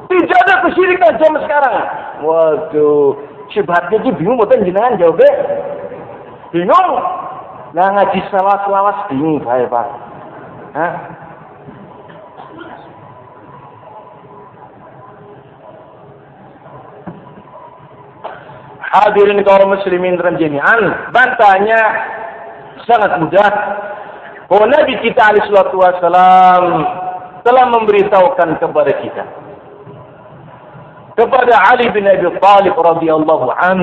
Tidak 0.08 0.40
ada 0.48 0.64
kesyirikan 0.64 1.20
zaman 1.20 1.42
sekarang. 1.44 1.76
Waduh. 2.24 3.20
Syibhatnya 3.52 4.00
itu 4.00 4.16
bingung. 4.16 4.40
Bukan 4.40 4.64
jenengan 4.64 4.96
jawabnya. 4.96 5.32
Bingung. 6.56 6.90
Nah 7.74 7.88
ngaji 7.98 8.20
selawas-selawas 8.30 9.10
bingung 9.12 9.42
saya 9.44 9.66
Pak. 9.68 9.88
Hah? 10.78 10.94
Hadirin 18.94 19.42
kaum 19.42 19.74
muslimin 19.74 20.22
dan 20.22 20.38
jami'an, 20.38 21.10
bantahnya 21.10 21.82
sangat 22.86 23.18
mudah. 23.18 23.54
Bahwa 24.46 24.70
Nabi 24.70 25.02
kita 25.02 25.34
alaihi 25.34 25.50
salatu 25.50 25.82
telah 27.42 27.66
memberitahukan 27.74 28.62
kepada 28.62 28.92
kita 29.02 29.24
kepada 31.14 31.54
Ali 31.70 31.94
bin 31.94 32.10
Abi 32.10 32.26
Thalib 32.42 32.74
radhiyallahu 32.74 33.48
an 33.54 33.80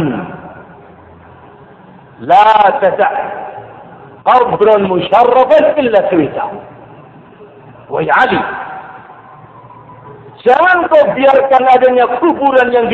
la 2.27 2.75
tada' 2.83 3.14
qabran 4.27 4.90
musharrafan 4.90 5.79
illa 5.79 6.01
suwitahu 6.11 6.57
wahai 7.87 8.11
Ali 8.11 8.40
jangan 10.42 10.90
kau 10.90 11.05
biarkan 11.14 11.62
adanya 11.70 12.07
kuburan 12.18 12.68
yang 12.75 12.90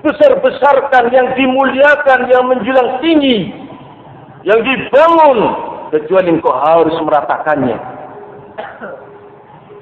dibesar-besarkan 0.00 1.12
yang 1.12 1.28
dimuliakan 1.36 2.24
yang 2.32 2.48
menjulang 2.48 3.04
tinggi 3.04 3.52
yang 4.48 4.64
dibangun 4.64 5.38
kecuali 5.92 6.32
kau 6.40 6.56
harus 6.56 6.96
meratakannya. 7.04 7.76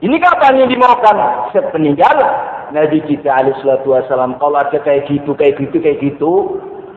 Ini 0.02 0.16
kapan 0.18 0.62
yang 0.62 0.70
dimaukan? 0.70 1.50
Sepeninggalan 1.54 2.32
Nabi 2.74 2.98
kita 3.06 3.30
alaihi 3.30 3.58
salatu 3.62 3.94
wasalam 3.94 4.34
kalau 4.42 4.58
ada 4.58 4.78
kayak 4.82 5.06
gitu 5.06 5.34
kayak 5.38 5.56
gitu 5.56 5.78
kayak 5.78 5.98
gitu 6.02 6.32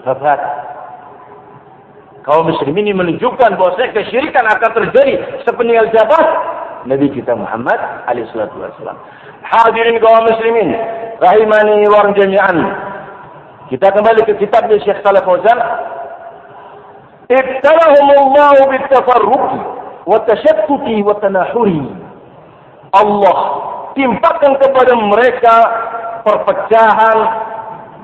sahabat 0.04 0.42
kaum 2.28 2.46
muslimin 2.46 2.92
ini 2.92 2.94
menunjukkan 2.94 3.56
bahwa 3.56 3.80
kesyirikan 3.80 4.46
akan 4.46 4.72
terjadi 4.84 5.42
sepeninggal 5.48 5.88
jabat 5.96 6.26
Nabi 6.86 7.08
kita 7.14 7.34
Muhammad 7.38 7.80
alaihi 8.10 8.28
salatu 8.36 8.60
wasalam 8.60 9.00
hadirin 9.48 9.98
kaum 10.04 10.28
muslimin 10.28 10.76
rahimani 11.24 11.88
wa 11.88 12.12
jami'an 12.14 12.58
kita 13.72 13.88
kembali 13.88 14.28
ke 14.28 14.36
kitab 14.36 14.68
Syekh 14.68 15.00
Saleh 15.00 15.24
Fauzan. 15.24 15.56
Ibtalahum 17.32 18.08
Allah 18.12 18.68
bitafarruq 18.68 19.46
wa 20.04 20.20
tashattuti 20.28 21.00
wa 21.00 21.16
tanahuri. 21.24 21.80
Allah 22.92 23.38
timpakan 23.96 24.60
kepada 24.60 24.92
mereka 25.00 25.56
perpecahan, 26.28 27.18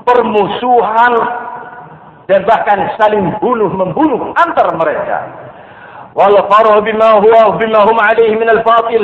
permusuhan, 0.07 1.13
dan 2.31 2.47
bahkan 2.47 2.87
saling 2.95 3.35
bunuh 3.43 3.67
membunuh 3.67 4.31
antara 4.39 4.71
mereka. 4.71 5.27
Wal 6.15 6.47
farah 6.47 6.79
bima 6.79 7.19
huwa 7.19 7.59
bima 7.59 7.83
hum 7.83 7.99
alaihi 7.99 8.39
min 8.39 8.47
al 8.47 8.63
fatil. 8.63 9.03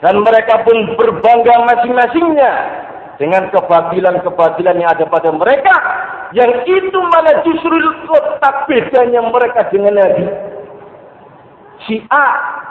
Dan 0.00 0.24
mereka 0.24 0.64
pun 0.64 0.96
berbangga 0.96 1.68
masing-masingnya 1.68 2.81
dengan 3.20 3.48
kebatilan-kebatilan 3.52 4.76
yang 4.80 4.90
ada 4.92 5.04
pada 5.08 5.28
mereka 5.32 5.74
yang 6.32 6.64
itu 6.64 6.98
malah 7.12 7.44
justru 7.44 7.76
letak 8.08 8.64
bedanya 8.64 9.20
mereka 9.20 9.68
dengan 9.68 10.00
Nabi. 10.00 10.24
Si 11.84 12.00
A 12.08 12.26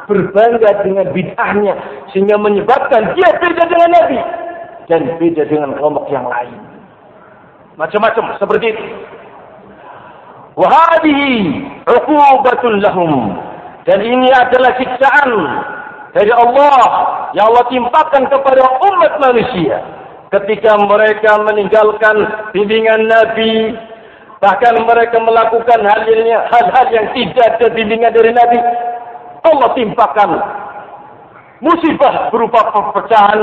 berbangga 0.10 0.82
dengan 0.82 1.14
bid'ahnya 1.14 1.74
sehingga 2.10 2.40
menyebabkan 2.42 3.14
dia 3.14 3.30
beda 3.38 3.64
dengan 3.70 3.90
Nabi 3.92 4.20
dan 4.90 5.02
beda 5.22 5.46
dengan 5.46 5.78
kelompok 5.78 6.10
yang 6.10 6.26
lain. 6.26 6.58
Macam-macam 7.78 8.40
seperti 8.42 8.74
itu. 8.74 8.86
Wahadihi 10.58 11.64
uqubatun 11.86 12.82
lahum. 12.82 13.38
Dan 13.86 14.02
ini 14.06 14.30
adalah 14.30 14.78
siksaan 14.78 15.32
dari 16.14 16.30
Allah 16.34 16.76
yang 17.34 17.50
Allah 17.50 17.66
timpakan 17.70 18.30
kepada 18.30 18.62
umat 18.62 19.14
manusia 19.22 20.01
ketika 20.32 20.80
mereka 20.80 21.44
meninggalkan 21.44 22.16
bimbingan 22.56 23.08
Nabi 23.08 23.76
bahkan 24.40 24.74
mereka 24.82 25.22
melakukan 25.22 25.84
hal-hal 25.86 26.88
yang 26.90 27.08
tidak 27.14 27.60
ada 27.60 27.68
bimbingan 27.76 28.16
dari 28.16 28.32
Nabi 28.34 28.58
Allah 29.42 29.70
timpakan 29.76 30.32
musibah 31.62 32.34
berupa 32.34 32.74
perpecahan, 32.74 33.40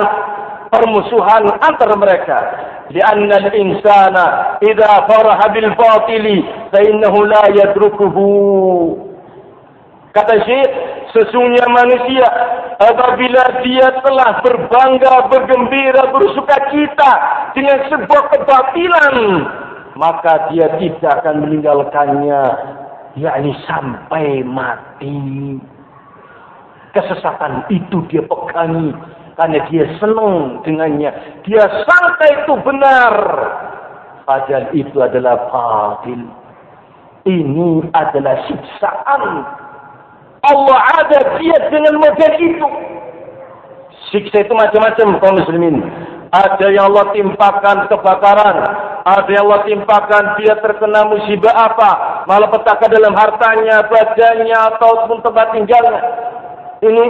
permusuhan 0.69 1.43
antara 1.63 1.95
mereka. 1.95 2.39
Lianna 2.91 3.47
al-insana 3.47 4.59
idza 4.65 5.07
faraha 5.07 5.47
bil 5.55 5.71
batili 5.79 6.43
fa 6.75 6.79
innahu 6.83 7.25
la. 7.25 7.47
Kata 10.09 10.35
Syekh, 10.43 10.71
sesungguhnya 11.15 11.69
manusia 11.71 12.27
apabila 12.79 13.45
dia 13.67 13.91
telah 14.03 14.39
berbangga, 14.41 15.27
bergembira, 15.29 16.15
bersuka 16.15 16.57
cita 16.71 17.13
dengan 17.53 17.79
sebuah 17.91 18.25
kebatilan, 18.33 19.17
maka 19.99 20.49
dia 20.55 20.71
tidak 20.79 21.23
akan 21.23 21.47
meninggalkannya. 21.47 22.43
Yakni 23.19 23.51
sampai 23.67 24.47
mati. 24.47 25.59
Kesesatan 26.95 27.67
itu 27.67 28.07
dia 28.07 28.23
pegangi 28.23 28.95
karena 29.35 29.59
dia 29.67 29.91
senang 29.99 30.63
dengannya. 30.63 31.11
Dia 31.43 31.67
sangka 31.83 32.27
itu 32.31 32.55
benar. 32.63 33.15
Padahal 34.23 34.71
itu 34.71 34.99
adalah 35.03 35.51
batil. 35.51 36.31
Ini 37.27 37.91
adalah 37.91 38.39
siksaan 38.47 39.23
Allah 40.49 40.79
ada 41.05 41.19
dia 41.41 41.57
dengan 41.69 42.01
model 42.01 42.33
itu 42.41 42.69
siksa 44.09 44.45
itu 44.45 44.53
macam-macam 44.57 45.07
kaum 45.21 45.37
muslimin 45.37 45.85
ada 46.29 46.67
yang 46.69 46.93
Allah 46.93 47.13
timpakan 47.13 47.89
kebakaran 47.89 48.57
ada 49.05 49.29
yang 49.29 49.49
Allah 49.49 49.63
timpakan 49.65 50.25
dia 50.41 50.57
terkena 50.61 51.09
musibah 51.09 51.55
apa 51.57 51.91
malah 52.29 52.49
petaka 52.53 52.89
dalam 52.89 53.17
hartanya 53.17 53.85
badannya 53.89 54.59
ataupun 54.77 55.25
tempat 55.25 55.47
tinggalnya 55.57 56.01
ini 56.83 57.05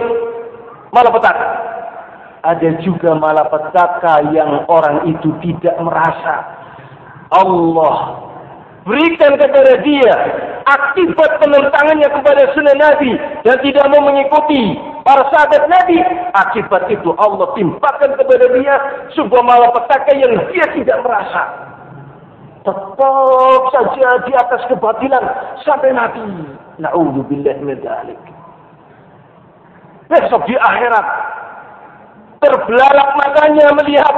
malapetaka. 0.92 1.48
Ada 2.38 2.80
juga 2.80 3.18
malapetaka 3.18 4.32
yang 4.32 4.64
orang 4.70 5.10
itu 5.10 5.34
tidak 5.42 5.76
merasa. 5.82 6.36
Allah 7.28 8.24
berikan 8.88 9.36
kepada 9.36 9.84
dia 9.84 10.14
akibat 10.64 11.36
penentangannya 11.44 12.08
kepada 12.08 12.42
sunnah 12.56 12.76
Nabi 12.80 13.12
dan 13.44 13.60
tidak 13.60 13.84
mau 13.92 14.00
mengikuti 14.08 14.80
para 15.04 15.28
sahabat 15.28 15.68
Nabi. 15.68 16.00
Akibat 16.32 16.88
itu 16.88 17.12
Allah 17.20 17.52
timpakan 17.52 18.16
kepada 18.16 18.46
dia 18.56 18.74
sebuah 19.12 19.44
malapetaka 19.44 20.16
yang 20.16 20.32
dia 20.48 20.64
tidak 20.72 21.04
merasa. 21.04 21.42
Tetap 22.64 23.62
saja 23.70 24.08
di 24.24 24.32
atas 24.32 24.64
kebatilan 24.72 25.24
sampai 25.68 25.92
mati. 25.92 26.24
Na'udzubillah 26.80 27.60
min 27.60 27.76
dzalik 27.78 28.38
besok 30.08 30.48
di 30.48 30.56
akhirat 30.56 31.06
terbelalak 32.40 33.08
matanya 33.20 33.66
melihat 33.76 34.16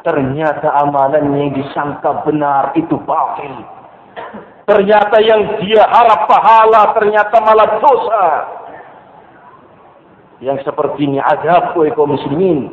ternyata 0.00 0.68
amalan 0.80 1.28
yang 1.36 1.52
disangka 1.52 2.24
benar 2.24 2.72
itu 2.72 2.96
batil 3.04 3.52
ternyata 4.64 5.20
yang 5.20 5.60
dia 5.60 5.84
harap 5.84 6.24
pahala 6.28 6.92
ternyata 6.96 7.36
malah 7.40 7.68
dosa. 7.80 8.26
Yang 10.42 10.66
seperti 10.66 11.08
ini 11.08 11.20
azab 11.20 11.76
oleh 11.78 11.92
kaum 11.94 12.12
muslimin. 12.12 12.68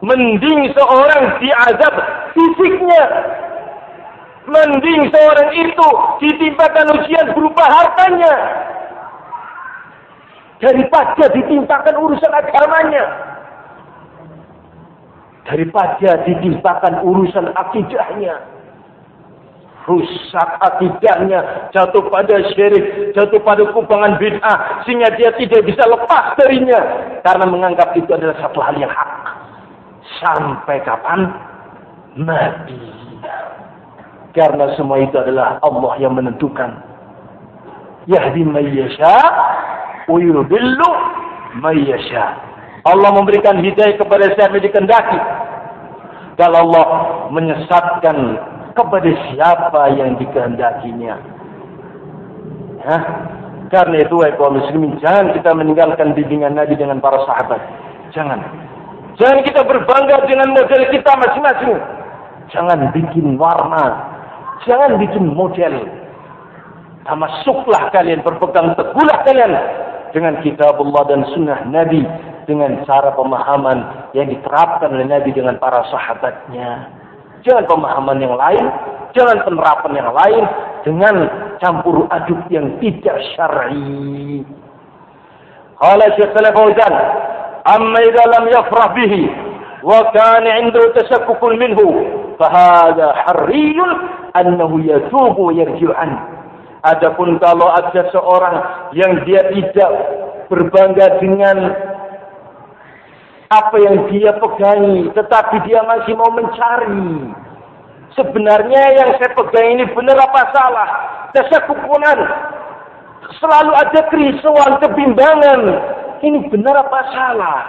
Mending 0.00 0.72
seorang 0.72 1.38
diazab 1.40 1.94
fisiknya. 2.32 3.04
Mending 4.48 5.12
seorang 5.12 5.48
itu 5.54 5.88
ditimpakan 6.24 6.86
ujian 6.98 7.26
berupa 7.36 7.64
hartanya. 7.68 8.34
Daripada 10.60 11.24
ditimpakan 11.32 11.94
urusan 12.00 12.32
agamanya. 12.32 13.04
Daripada 15.48 16.10
ditimpakan 16.28 17.00
urusan 17.04 17.48
akidahnya 17.56 18.59
rusak 19.88 20.48
akidahnya. 20.60 21.70
Jatuh 21.72 22.08
pada 22.12 22.36
syirik 22.52 23.14
jatuh 23.16 23.40
pada 23.40 23.64
kubangan 23.72 24.20
bid'ah 24.20 24.84
sehingga 24.84 25.12
dia 25.16 25.32
tidak 25.36 25.64
bisa 25.64 25.84
lepas 25.88 26.36
darinya. 26.36 26.80
Karena 27.24 27.44
menganggap 27.48 27.96
itu 27.96 28.10
adalah 28.12 28.36
satu 28.40 28.60
hal 28.60 28.76
yang 28.76 28.92
hak. 28.92 29.10
Sampai 30.20 30.82
kapan? 30.84 31.30
Mati. 32.18 32.80
Karena 34.36 34.74
semua 34.78 35.02
itu 35.02 35.16
adalah 35.18 35.58
Allah 35.62 35.92
yang 35.98 36.14
menentukan. 36.14 36.70
Yahdi 38.08 38.42
mayyasha 38.42 39.16
uyudillu 40.08 40.90
mayyasha 41.60 42.50
Allah 42.84 43.12
memberikan 43.12 43.60
hidayah 43.60 44.00
kepada 44.00 44.32
siapa 44.32 44.56
yang 44.56 44.64
dikendaki. 44.64 45.20
Kalau 46.40 46.64
Allah 46.64 46.86
menyesatkan 47.28 48.16
kepada 48.74 49.10
siapa 49.30 49.82
yang 49.98 50.18
dikehendakinya. 50.18 51.14
Ya? 52.80 52.96
Karena 53.70 54.02
itu, 54.02 54.18
kaum 54.34 54.58
muslimin, 54.58 54.98
jangan 54.98 55.30
kita 55.30 55.54
meninggalkan 55.54 56.10
bimbingan 56.18 56.58
Nabi 56.58 56.74
dengan 56.74 56.98
para 56.98 57.22
sahabat. 57.22 57.62
Jangan. 58.10 58.42
Jangan 59.14 59.46
kita 59.46 59.62
berbangga 59.62 60.26
dengan 60.26 60.50
model 60.50 60.90
kita 60.90 61.12
masing-masing. 61.14 61.78
Jangan 62.50 62.90
bikin 62.90 63.38
warna. 63.38 64.10
Jangan 64.66 64.98
bikin 64.98 65.30
model. 65.30 65.86
Masuklah 67.10 67.90
kalian, 67.94 68.22
berpegang 68.22 68.74
teguhlah 68.74 69.18
kalian 69.26 69.54
dengan 70.10 70.38
kitab 70.42 70.78
Allah 70.78 71.02
dan 71.10 71.20
sunnah 71.34 71.62
Nabi 71.66 72.02
dengan 72.46 72.82
cara 72.86 73.14
pemahaman 73.14 74.10
yang 74.14 74.26
diterapkan 74.30 74.90
oleh 74.90 75.06
Nabi 75.06 75.30
dengan 75.30 75.58
para 75.62 75.86
sahabatnya. 75.90 76.99
Jangan 77.40 77.64
pemahaman 77.64 78.18
yang 78.20 78.36
lain, 78.36 78.64
jangan 79.16 79.40
penerapan 79.44 79.92
yang 79.96 80.10
lain 80.12 80.44
dengan 80.84 81.14
campur 81.60 82.04
aduk 82.12 82.40
yang 82.52 82.76
tidak 82.80 83.16
syar'i. 83.36 84.44
Qala 85.80 86.04
Syekh 86.16 86.30
Saleh 86.36 86.52
Fauzan, 86.52 86.94
"Amma 87.64 88.00
idza 88.04 88.24
lam 88.28 88.44
yafrah 88.52 88.92
bihi 88.92 89.22
wa 89.80 90.12
kana 90.12 90.60
'indahu 90.60 90.92
tashakkukun 90.92 91.56
minhu, 91.56 91.88
fa 92.36 92.46
hadha 92.52 93.16
harriyun 93.24 93.90
annahu 94.36 94.84
yatubu 94.84 95.48
wa 95.48 95.52
yarji'u 95.56 95.92
Adapun 96.80 97.36
kalau 97.44 97.68
ada 97.68 98.08
seorang 98.08 98.56
yang 98.96 99.20
dia 99.28 99.44
tidak 99.52 99.90
berbangga 100.48 101.20
dengan 101.20 101.56
apa 103.50 103.76
yang 103.82 104.06
dia 104.06 104.30
pegangi, 104.38 105.10
tetapi 105.10 105.66
dia 105.66 105.82
masih 105.82 106.14
mau 106.14 106.30
mencari. 106.30 107.34
Sebenarnya 108.14 108.82
yang 108.94 109.10
saya 109.18 109.34
pegang 109.34 109.74
ini 109.74 109.84
benar 109.90 110.18
apa 110.22 110.54
salah? 110.54 110.88
Kesakupunan. 111.34 112.18
Selalu 113.42 113.72
ada 113.74 114.00
kerisauan, 114.10 114.78
kebimbangan. 114.78 115.60
Ini 116.22 116.46
benar 116.46 116.78
apa 116.78 117.00
salah? 117.10 117.60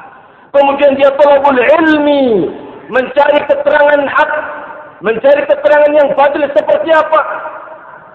Kemudian 0.53 1.01
dia 1.01 1.13
tolabul 1.17 1.57
ilmi. 1.57 2.49
Mencari 2.93 3.41
keterangan 3.49 4.01
hak. 4.05 4.31
Mencari 5.01 5.41
keterangan 5.49 5.91
yang 5.97 6.09
badil 6.13 6.45
seperti 6.53 6.89
apa? 6.93 7.21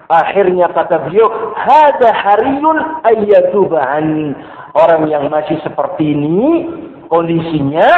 Akhirnya 0.06 0.70
kata 0.70 1.02
beliau, 1.02 1.50
Hada 1.58 2.14
hariyun 2.14 2.78
ayyatubahan. 3.02 4.38
Orang 4.76 5.10
yang 5.10 5.26
masih 5.32 5.58
seperti 5.64 6.14
ini, 6.14 6.68
kondisinya 7.08 7.90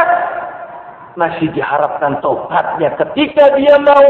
masih 1.18 1.50
diharapkan 1.50 2.22
tobatnya 2.22 2.94
ketika 2.94 3.58
dia 3.58 3.74
mau 3.82 4.08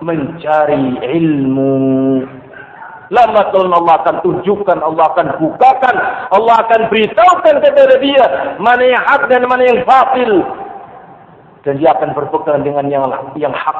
mencari 0.00 0.96
ilmu. 1.20 1.76
Lama 3.10 3.42
kalau 3.50 3.74
Allah 3.74 3.94
akan 4.06 4.16
tunjukkan, 4.22 4.78
Allah 4.86 5.04
akan 5.12 5.26
bukakan, 5.42 5.96
Allah 6.30 6.54
akan 6.62 6.80
beritahukan 6.88 7.54
kepada 7.58 7.98
dia 7.98 8.24
mana 8.62 8.86
yang 8.86 9.02
hak 9.02 9.26
dan 9.26 9.44
mana 9.50 9.66
yang 9.66 9.82
fatil. 9.82 10.46
Dan 11.60 11.76
dia 11.76 11.92
akan 11.92 12.16
berpegang 12.16 12.64
dengan 12.64 12.88
yang 12.88 13.04
yang 13.36 13.52
hak 13.52 13.78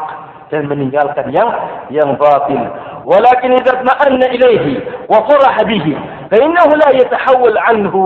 dan 0.51 0.67
meninggalkan 0.67 1.31
yang 1.33 1.49
yang 1.89 2.19
batil. 2.19 2.59
Walakin 3.07 3.57
idza 3.57 3.81
ma'anna 3.81 4.27
ilaihi 4.35 4.83
wa 5.09 5.25
faraha 5.25 5.63
bihi, 5.65 5.95
fa 6.29 6.37
innahu 6.37 6.77
la 6.77 6.91
yatahawwal 6.93 7.59
anhu. 7.71 8.03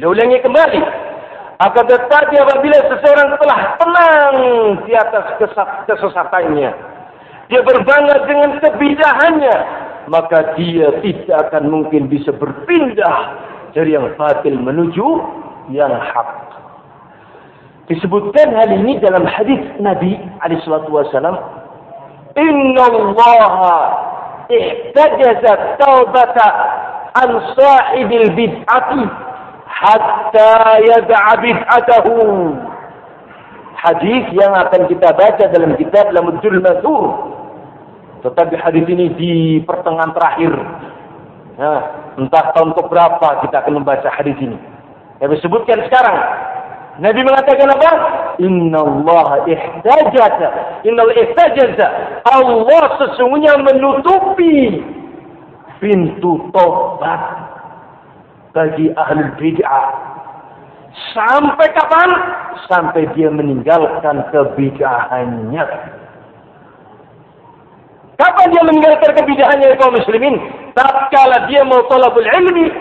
Ulangi 0.00 0.40
kembali. 0.42 1.05
Akan 1.56 1.88
tetapi 1.88 2.36
apabila 2.36 2.78
seseorang 2.84 3.40
telah 3.40 3.60
tenang 3.80 4.36
di 4.84 4.92
atas 4.92 5.40
kesesatannya, 5.88 6.70
dia 7.48 7.60
berbangga 7.64 8.28
dengan 8.28 8.60
kebidahannya, 8.60 9.56
maka 10.12 10.52
dia 10.60 10.92
tidak 11.00 11.48
akan 11.48 11.72
mungkin 11.72 12.12
bisa 12.12 12.28
berpindah 12.36 13.40
dari 13.72 13.96
yang 13.96 14.12
batil 14.20 14.52
menuju 14.52 15.06
yang 15.72 15.96
hak. 15.96 16.28
Disebutkan 17.88 18.52
hal 18.52 18.70
ini 18.76 19.00
dalam 19.00 19.24
hadis 19.24 19.62
Nabi 19.80 20.18
alaihi 20.44 20.60
salatu 20.60 20.92
wasallam, 20.92 21.40
"Inna 22.36 22.84
Allah 22.84 23.52
ihtajaza 24.52 25.80
taubata 25.80 26.46
an 27.16 27.30
sahibil 27.56 28.28
bid'ati 28.36 29.25
hatta 29.76 30.80
yad'a 30.80 31.32
bid'atahu. 31.40 32.16
Hadis 33.76 34.24
yang 34.32 34.56
akan 34.56 34.88
kita 34.88 35.12
baca 35.12 35.44
dalam 35.52 35.76
kitab 35.76 36.08
Lamudul 36.10 36.58
Mazur. 36.64 37.04
Tetapi 38.24 38.56
hadis 38.56 38.88
ini 38.88 39.12
di 39.14 39.32
pertengahan 39.62 40.16
terakhir. 40.16 40.52
Nah, 41.60 41.80
entah 42.16 42.52
tahun 42.56 42.72
ke 42.72 42.82
berapa 42.88 43.28
kita 43.46 43.56
akan 43.62 43.84
membaca 43.84 44.08
hadis 44.10 44.34
ini. 44.40 44.56
Yang 45.20 45.40
disebutkan 45.40 45.84
sekarang. 45.88 46.18
Nabi 46.96 47.20
mengatakan 47.20 47.68
apa? 47.76 47.90
Inna 48.40 48.80
Allah 48.80 49.44
ihtajaza. 49.44 50.48
Inna 50.88 51.04
Allah 51.04 51.16
ihtajaza. 51.20 51.88
Allah 52.24 52.84
sesungguhnya 52.96 53.60
menutupi 53.60 54.80
pintu 55.76 56.48
tobat 56.56 57.20
bagi 58.56 58.88
ahli 58.96 59.28
bid'ah. 59.36 59.86
Sampai 61.12 61.68
kapan? 61.76 62.08
Sampai 62.64 63.04
dia 63.12 63.28
meninggalkan 63.28 64.24
kebid'ahannya. 64.32 65.64
Kapan 68.16 68.46
dia 68.48 68.62
meninggalkan 68.64 69.12
kebid'ahannya 69.12 69.76
kaum 69.76 69.92
muslimin? 69.92 70.40
Tatkala 70.72 71.52
dia 71.52 71.60
mau 71.68 71.84
talabul 71.92 72.24
ilmi. 72.24 72.72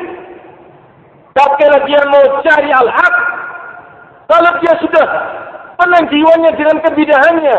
Tatkala 1.36 1.84
dia 1.84 2.00
mau 2.08 2.40
cari 2.40 2.72
al-haq. 2.72 3.16
Kalau 4.32 4.52
dia 4.64 4.74
sudah 4.80 5.06
tenang 5.76 6.08
jiwanya 6.08 6.56
dengan 6.56 6.80
kebid'ahannya. 6.88 7.58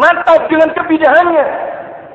Mantap 0.00 0.48
dengan 0.48 0.72
kebid'ahannya 0.72 1.71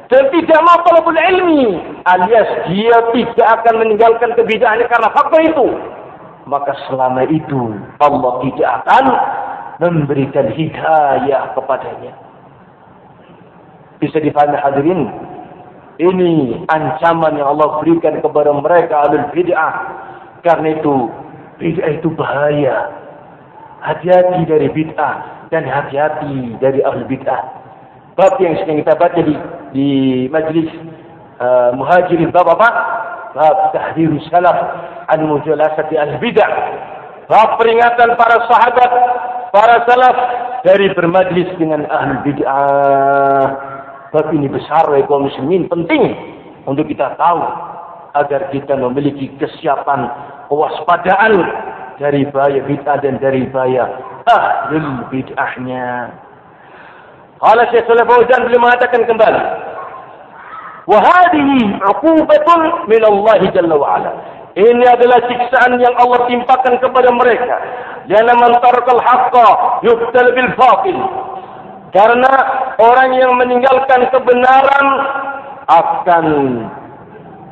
dan 0.07 0.23
tidak 0.31 0.59
mau 0.63 0.79
talabul 0.87 1.19
ilmi 1.19 1.83
alias 2.07 2.71
dia 2.71 2.95
tidak 3.11 3.47
akan 3.59 3.83
meninggalkan 3.83 4.31
kebidaannya 4.39 4.87
karena 4.87 5.09
faktor 5.11 5.41
itu. 5.43 5.67
Maka 6.47 6.71
selama 6.87 7.27
itu 7.27 7.75
Allah 7.99 8.33
tidak 8.47 8.69
akan 8.83 9.05
memberikan 9.83 10.47
hidayah 10.55 11.51
kepadanya. 11.51 12.15
Bisa 13.99 14.23
dipahami 14.23 14.55
hadirin? 14.55 15.11
Ini 15.97 16.63
ancaman 16.71 17.35
yang 17.35 17.57
Allah 17.57 17.81
berikan 17.83 18.23
kepada 18.23 18.53
mereka 18.55 19.11
alul 19.11 19.27
bid'ah. 19.35 19.75
Karena 20.39 20.77
itu 20.79 21.11
bid'ah 21.59 21.99
itu 21.99 22.07
bahaya. 22.15 22.95
Hati-hati 23.83 24.47
dari 24.47 24.71
bid'ah 24.71 25.49
dan 25.51 25.67
hati-hati 25.67 26.55
dari 26.63 26.79
ahli 26.79 27.03
bid'ah 27.11 27.56
bab 28.17 28.33
yang 28.41 28.57
sedang 28.57 28.81
kita 28.81 28.97
baca 28.97 29.19
di 29.21 29.35
di 29.77 29.89
majlis 30.33 30.67
uh, 31.37 31.69
muhajirin 31.77 32.33
bab 32.33 32.49
apa? 32.49 32.69
Bab 33.37 33.69
tahdir 33.77 34.09
salaf 34.33 34.57
an 35.05 35.29
mujalasati 35.29 35.93
al 35.95 36.17
bid'ah. 36.17 36.51
Bab 37.29 37.61
peringatan 37.61 38.17
para 38.17 38.41
sahabat, 38.49 38.91
para 39.53 39.85
salaf 39.85 40.17
dari 40.65 40.89
bermajlis 40.97 41.45
dengan 41.61 41.85
ahli 41.85 42.25
bid'ah. 42.25 43.45
Bab 44.09 44.33
ini 44.33 44.49
besar 44.49 44.89
ya 44.97 45.05
kaum 45.05 45.29
muslimin 45.29 45.69
penting 45.69 46.17
untuk 46.65 46.89
kita 46.89 47.13
tahu 47.21 47.45
agar 48.17 48.49
kita 48.49 48.73
memiliki 48.73 49.29
kesiapan 49.37 50.09
kewaspadaan 50.49 51.37
dari 52.01 52.25
bahaya 52.33 52.65
bid'ah 52.65 52.97
dan 52.97 53.21
dari 53.21 53.45
bahaya 53.53 53.85
ahli 54.25 54.81
bid'ahnya. 55.13 56.25
Qala 57.37 57.69
Syekh 57.69 57.85
Saleh 57.85 58.05
Fauzan 58.09 58.49
beliau 58.49 58.61
mengatakan 58.65 59.05
kembali. 59.05 59.41
Wa 60.87 60.99
hadhihi 61.03 61.77
'uqubatun 61.83 62.89
min 62.89 63.01
Allah 63.05 63.39
Jalla 63.53 63.75
wa 63.77 63.87
Ala. 63.99 64.11
Ini 64.57 64.85
adalah 64.89 65.21
siksaan 65.29 65.77
yang 65.77 65.93
Allah 66.01 66.25
timpakan 66.25 66.81
kepada 66.81 67.13
mereka. 67.13 67.55
Jana 68.09 68.33
man 68.33 68.57
tarakal 68.57 68.97
haqqa 68.97 69.49
yubtal 69.85 70.33
bil 70.33 70.49
fatil. 70.57 70.97
Karena 71.93 72.33
orang 72.81 73.13
yang 73.21 73.37
meninggalkan 73.37 74.09
kebenaran 74.09 74.87
akan 75.69 76.25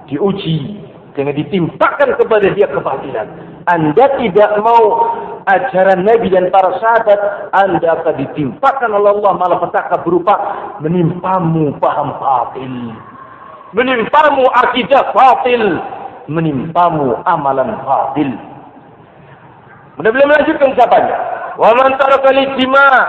diuji 0.09 0.81
dengan 1.13 1.37
ditimpakan 1.37 2.17
kepada 2.17 2.47
dia 2.57 2.67
kebatilan. 2.73 3.27
Anda 3.69 4.05
tidak 4.17 4.51
mau 4.65 5.14
ajaran 5.45 6.05
Nabi 6.05 6.27
dan 6.33 6.49
para 6.49 6.77
sahabat, 6.81 7.49
Anda 7.53 8.01
akan 8.01 8.15
ditimpakan 8.21 8.89
oleh 8.93 9.09
Allah 9.15 9.33
malapetaka 9.37 10.01
berupa 10.01 10.35
menimpamu 10.81 11.77
paham 11.77 12.17
batil. 12.17 12.75
Menimpamu 13.73 14.45
akidah 14.51 15.13
batil. 15.13 15.63
Menimpamu 16.25 17.21
amalan 17.29 17.77
batil. 17.85 18.29
Kemudian 19.95 20.11
beliau 20.11 20.29
melanjutkan 20.33 20.73
ucapannya. 20.73 21.17
Wa 21.55 21.71
man 21.71 21.95
taraka 21.95 22.27
al-ijtima' 22.33 22.99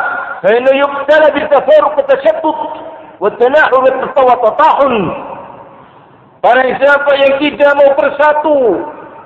fa 0.44 0.48
inna 0.54 0.72
yuqtala 0.76 1.34
bil 1.34 1.48
tafarruq 1.50 1.94
wa 1.98 2.04
tashattut 2.06 2.58
wa 3.18 3.28
tanahur 3.40 3.82
wa 4.14 4.36
tatahun 4.38 4.94
Barang 6.46 6.78
siapa 6.78 7.10
yang 7.18 7.32
tidak 7.42 7.72
mau 7.74 7.90
bersatu 7.98 8.58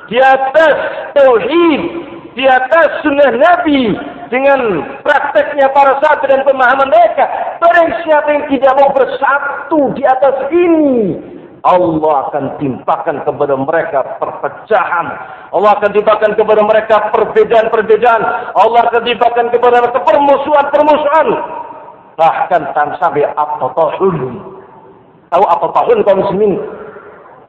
di 0.09 0.17
atas 0.17 0.77
tauhid, 1.13 1.83
di 2.41 2.49
atas 2.49 3.05
sunnah 3.05 3.37
Nabi 3.37 3.93
dengan 4.33 4.81
prakteknya 5.05 5.69
para 5.77 6.01
sahabat 6.01 6.25
dan 6.25 6.41
pemahaman 6.49 6.89
mereka. 6.89 7.29
Barang 7.61 7.93
siapa 8.01 8.29
yang 8.33 8.45
tidak 8.49 8.73
mau 8.81 8.89
bersatu 8.97 9.93
di 9.93 10.03
atas 10.09 10.49
ini, 10.49 11.21
Allah 11.61 12.33
akan 12.33 12.57
timpakan 12.57 13.21
kepada 13.29 13.55
mereka 13.61 14.17
perpecahan. 14.17 15.07
Allah 15.53 15.71
akan 15.77 15.91
timpakan 15.93 16.33
kepada 16.33 16.65
mereka 16.65 17.13
perbedaan-perbedaan. 17.13 18.23
Allah 18.57 18.81
akan 18.89 19.03
timpakan 19.05 19.47
kepada 19.53 19.77
mereka 19.85 20.01
permusuhan-permusuhan. 20.01 21.29
Bahkan 22.17 22.63
tan 22.73 22.89
sampai 22.97 23.29
apa 23.37 23.69
tahun. 23.77 24.17
Tahu 25.29 25.45
apa 25.45 25.67
tahun 25.77 25.99
kaum 26.09 26.19
muslimin? 26.25 26.57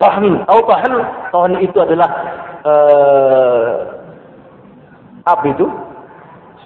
Tahun. 0.04 0.44
Tahu 0.44 0.60
tahun? 0.68 0.94
Tahun 1.32 1.52
itu 1.64 1.78
adalah 1.80 2.10
uh, 2.68 4.01
apa 5.38 5.46
itu? 5.52 5.68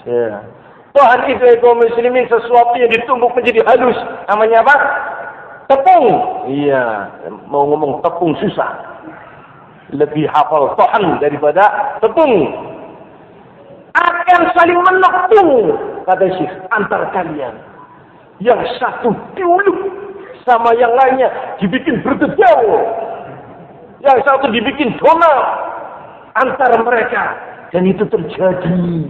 Ya. 0.06 0.42
Tuhan 0.96 1.20
itu 1.28 1.44
kaum 1.60 1.82
muslimin 1.82 2.24
sesuatu 2.32 2.74
yang 2.80 2.88
ditumbuk 2.88 3.36
menjadi 3.36 3.62
halus. 3.68 4.00
Namanya 4.32 4.64
apa? 4.64 4.76
tepung. 5.70 6.08
Iya, 6.50 7.10
mau 7.50 7.66
ngomong 7.70 8.02
tepung 8.06 8.38
susah. 8.38 8.72
Lebih 9.94 10.26
hafal 10.34 10.74
Tuhan 10.78 11.22
daripada 11.22 11.98
tepung. 12.02 12.34
Akan 13.96 14.42
saling 14.52 14.76
menepung, 14.76 15.52
kata 16.04 16.28
Syekh, 16.36 16.52
antar 16.74 17.08
kalian. 17.16 17.56
Yang 18.44 18.68
satu 18.76 19.16
dulu 19.40 19.74
sama 20.44 20.76
yang 20.76 20.92
lainnya 20.92 21.32
dibikin 21.64 22.04
berdejau. 22.04 22.60
Yang 24.04 24.20
satu 24.28 24.52
dibikin 24.52 25.00
donal 25.00 25.38
antara 26.36 26.76
mereka. 26.84 27.24
Dan 27.74 27.90
itu 27.90 28.06
terjadi. 28.06 29.10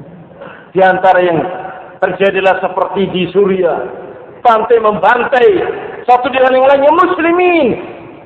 Di 0.76 0.80
antara 0.84 1.20
yang 1.24 1.40
terjadilah 2.04 2.60
seperti 2.62 3.08
di 3.12 3.24
Suriah. 3.32 4.04
Pantai 4.46 4.78
membantai 4.78 5.48
satu 6.06 6.30
dengan 6.30 6.54
yang 6.54 6.70
lainnya 6.70 6.92
muslimin. 6.94 7.68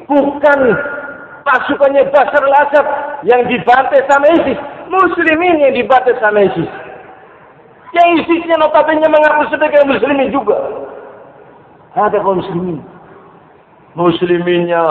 Bukan 0.09 0.59
pasukannya 1.47 2.11
Basar 2.11 2.43
al-Asad 2.43 2.86
yang 3.23 3.47
dibantai 3.47 4.03
sama 4.09 4.27
ISIS. 4.36 4.59
Muslimin 4.89 5.63
yang 5.63 5.73
dibantai 5.77 6.17
sama 6.19 6.43
ISIS. 6.43 6.69
Yang 7.95 8.07
ISISnya 8.25 8.59
notabene 8.59 9.07
mengaku 9.07 9.49
sebagai 9.49 9.82
muslimin 9.88 10.30
juga. 10.30 10.59
Ada 11.97 12.21
kaum 12.21 12.41
muslimin. 12.43 12.84
Musliminnya 13.97 14.84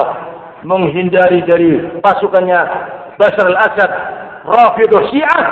menghindari 0.67 1.45
dari 1.47 1.79
pasukannya 2.03 2.61
Basar 3.19 3.47
al-Asad. 3.47 3.91
Rafidah 4.49 5.03
Syiah. 5.13 5.43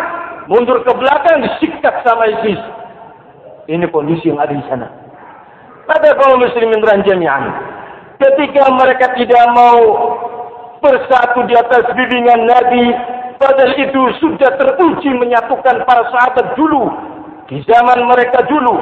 Mundur 0.47 0.81
ke 0.87 0.93
belakang 0.95 1.43
disikat 1.43 2.07
sama 2.07 2.31
ISIS. 2.31 2.61
Ini 3.67 3.91
kondisi 3.91 4.31
yang 4.31 4.39
ada 4.39 4.55
di 4.55 4.63
sana 4.71 5.07
pada 5.87 6.13
kaum 6.19 6.43
muslimin 6.43 6.83
ranjamian. 6.83 7.43
Ketika 8.19 8.69
mereka 8.75 9.15
tidak 9.15 9.45
mau 9.55 9.81
bersatu 10.83 11.47
di 11.47 11.55
atas 11.55 11.87
bimbingan 11.95 12.45
Nabi, 12.45 12.85
padahal 13.39 13.73
itu 13.79 14.03
sudah 14.19 14.51
teruji 14.59 15.11
menyatukan 15.15 15.87
para 15.87 16.05
sahabat 16.11 16.59
dulu, 16.59 16.91
di 17.47 17.63
zaman 17.69 18.09
mereka 18.09 18.45
dulu, 18.51 18.75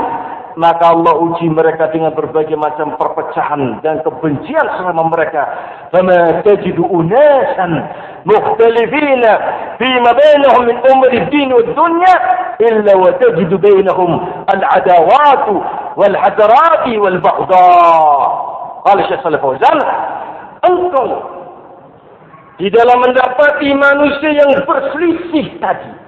maka 0.57 0.95
Allah 0.95 1.15
uji 1.19 1.51
mereka 1.51 1.91
dengan 1.91 2.15
berbagai 2.15 2.55
macam 2.55 2.95
perpecahan 2.95 3.83
dan 3.83 4.01
kebencian 4.07 4.67
selama 4.79 5.11
mereka. 5.11 5.43
Fama 5.91 6.41
tajidu 6.47 6.87
unasan 6.87 7.73
mukhtalifina 8.25 9.31
fi 9.79 9.89
ma 10.01 10.13
bainahum 10.17 10.63
min 10.69 10.77
umri 10.81 11.21
din 11.31 11.53
wa 11.53 11.63
dunya 11.63 12.15
illa 12.61 12.93
wa 12.97 13.13
tajidu 13.21 13.57
bainahum 13.61 14.21
al-adawat 14.49 15.47
wal 15.97 16.17
hadarat 16.17 16.85
wal 16.99 17.19
baghdha. 17.21 17.69
Qala 18.85 19.01
Syekh 19.09 19.21
Salih 19.25 19.41
Fauzan, 19.41 19.79
engkau 20.61 21.09
di 22.61 22.69
dalam 22.69 23.01
mendapati 23.01 23.73
manusia 23.73 24.31
yang 24.45 24.53
berselisih 24.69 25.57
tadi 25.59 26.05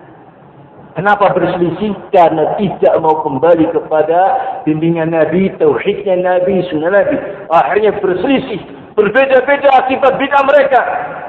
Kenapa 0.96 1.28
berselisih? 1.36 1.92
Karena 2.08 2.56
tidak 2.56 2.96
mau 3.04 3.20
kembali 3.20 3.68
kepada 3.68 4.20
bimbingan 4.64 5.12
Nabi, 5.12 5.52
tauhidnya 5.60 6.16
Nabi, 6.24 6.64
sunnah 6.72 6.88
Nabi. 6.88 7.20
Akhirnya 7.52 8.00
berselisih. 8.00 8.64
Berbeda-beda 8.96 9.76
akibat 9.76 10.16
bid'ah 10.16 10.44
mereka. 10.48 10.80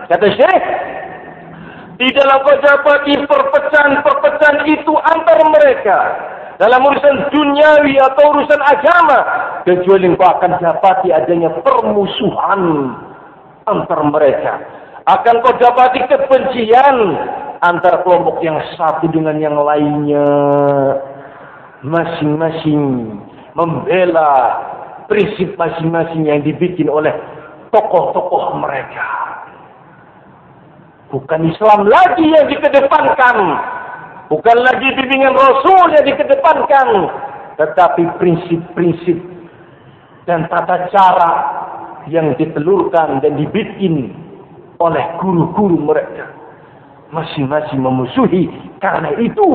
Kata 0.08 0.28
Syekh, 0.39 0.66
di 1.97 2.08
dalam 2.14 2.45
kejabati 2.45 3.14
perpecahan-perpecahan 3.26 4.70
itu 4.70 4.93
antar 5.01 5.39
mereka. 5.49 5.99
Dalam 6.58 6.86
urusan 6.86 7.30
duniawi 7.30 8.01
atau 8.01 8.34
urusan 8.34 8.62
agama. 8.62 9.20
Kecuali 9.66 10.10
kau 10.18 10.26
akan 10.26 10.58
dapati 10.58 11.10
adanya 11.14 11.53
permusuhan 11.62 12.62
antar 13.68 13.99
mereka. 14.10 14.53
Akan 15.05 15.41
kau 15.41 15.53
dapati 15.60 16.01
kebencian 16.08 16.97
antara 17.62 18.01
kelompok 18.05 18.41
yang 18.45 18.58
satu 18.78 19.10
dengan 19.10 19.38
yang 19.41 19.58
lainnya 19.58 20.26
masing-masing 21.82 22.82
membela 23.58 24.62
prinsip 25.10 25.58
masing-masing 25.58 26.30
yang 26.30 26.41
dibikin 26.45 26.89
oleh 26.89 27.14
tokoh-tokoh 27.74 28.58
mereka. 28.62 29.37
Bukan 31.08 31.39
Islam 31.47 31.88
lagi 31.88 32.26
yang 32.28 32.51
dikedepankan. 32.51 33.38
Bukan 34.28 34.58
lagi 34.60 34.88
bimbingan 34.91 35.39
Rasul 35.39 35.95
yang 35.95 36.03
dikedepankan. 36.03 36.88
Tetapi 37.55 38.03
prinsip-prinsip 38.20 39.18
dan 40.28 40.51
tata 40.51 40.91
cara 40.91 41.32
yang 42.12 42.36
ditelurkan 42.36 43.24
dan 43.24 43.39
dibikin 43.39 44.12
oleh 44.84 45.05
guru-guru 45.24 45.80
mereka. 45.80 46.28
Masing-masing 47.16 47.80
memusuhi. 47.80 48.51
Karena 48.84 49.16
itu 49.16 49.47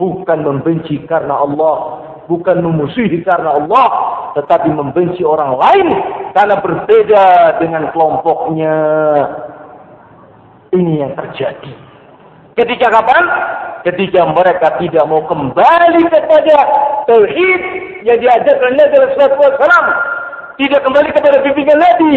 bukan 0.00 0.38
membenci 0.48 0.96
karena 1.04 1.44
Allah. 1.44 2.00
Bukan 2.24 2.64
memusuhi 2.64 3.20
karena 3.20 3.58
Allah 3.60 3.88
tetapi 4.32 4.72
membenci 4.72 5.20
orang 5.28 5.60
lain. 5.60 5.88
Karena 6.32 6.56
berbeda 6.56 7.24
dengan 7.60 7.92
kelompoknya 7.92 8.74
ini 10.74 11.02
yang 11.02 11.12
terjadi. 11.18 11.72
Ketika 12.58 12.86
kapan? 12.92 13.24
Ketika 13.80 14.28
mereka 14.28 14.76
tidak 14.76 15.04
mau 15.08 15.24
kembali 15.24 16.02
kepada 16.12 16.56
tauhid 17.08 17.62
yang 18.04 18.18
diajarkan 18.20 18.76
Nabi 18.76 18.94
alaihi 19.00 19.16
wasallam. 19.16 19.86
Tidak 20.60 20.80
kembali 20.84 21.08
kepada 21.16 21.40
bimbingan 21.40 21.80
Nabi. 21.80 22.12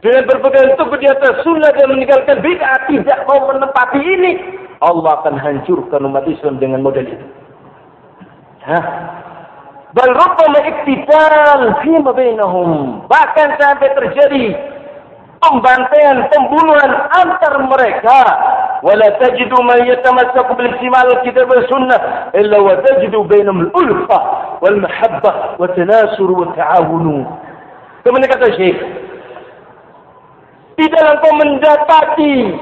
Dengan 0.00 0.22
berpegang 0.30 0.78
teguh 0.80 0.98
di 1.02 1.08
atas 1.10 1.44
sunnah 1.44 1.74
dan 1.76 1.92
meninggalkan 1.92 2.40
bid'ah 2.40 2.88
tidak 2.88 3.18
mau 3.26 3.50
menempati 3.50 4.00
ini. 4.00 4.32
Allah 4.80 5.20
akan 5.20 5.36
hancurkan 5.36 6.08
umat 6.08 6.24
Islam 6.24 6.56
dengan 6.56 6.80
model 6.80 7.04
itu. 7.04 7.26
Hah? 8.64 8.84
bal 9.94 10.12
rubbama 10.14 10.58
iktital 10.62 11.82
fi 11.82 11.92
ma 11.98 12.12
bainahum. 12.14 12.70
Bahkan 13.10 13.48
sampai 13.58 13.88
terjadi 13.98 14.54
pembantaian 15.40 16.28
pembunuhan 16.28 16.92
antar 17.16 17.54
mereka 17.64 18.18
wala 18.84 19.08
tajidu 19.20 19.56
man 19.64 19.80
yatamassaku 19.88 20.52
bil 20.56 20.68
istimal 20.76 21.10
kitab 21.24 21.48
wa 21.48 21.64
sunnah 21.68 22.00
illa 22.36 22.58
wa 22.60 22.76
tajidu 22.84 23.24
bainahum 23.24 23.68
al 23.68 23.70
ulfa 23.72 24.18
wal 24.60 24.78
mahabbah 24.78 25.56
wa 25.56 25.66
tanasur 25.72 26.28
wa 26.28 26.52
ta'awun 26.52 27.24
kemudian 28.04 28.28
kata 28.28 28.48
Syekh 28.56 28.78
di 30.80 30.88
dalam 30.88 31.20
kau 31.20 31.36
mendapati 31.36 32.56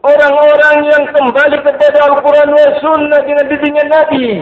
orang-orang 0.00 0.76
yang 0.88 1.04
kembali 1.12 1.56
kepada 1.60 1.98
Al-Quran 2.08 2.48
dan 2.56 2.72
Sunnah 2.80 3.20
dengan 3.28 3.44
bimbingan 3.52 3.88
Nabi. 3.92 4.40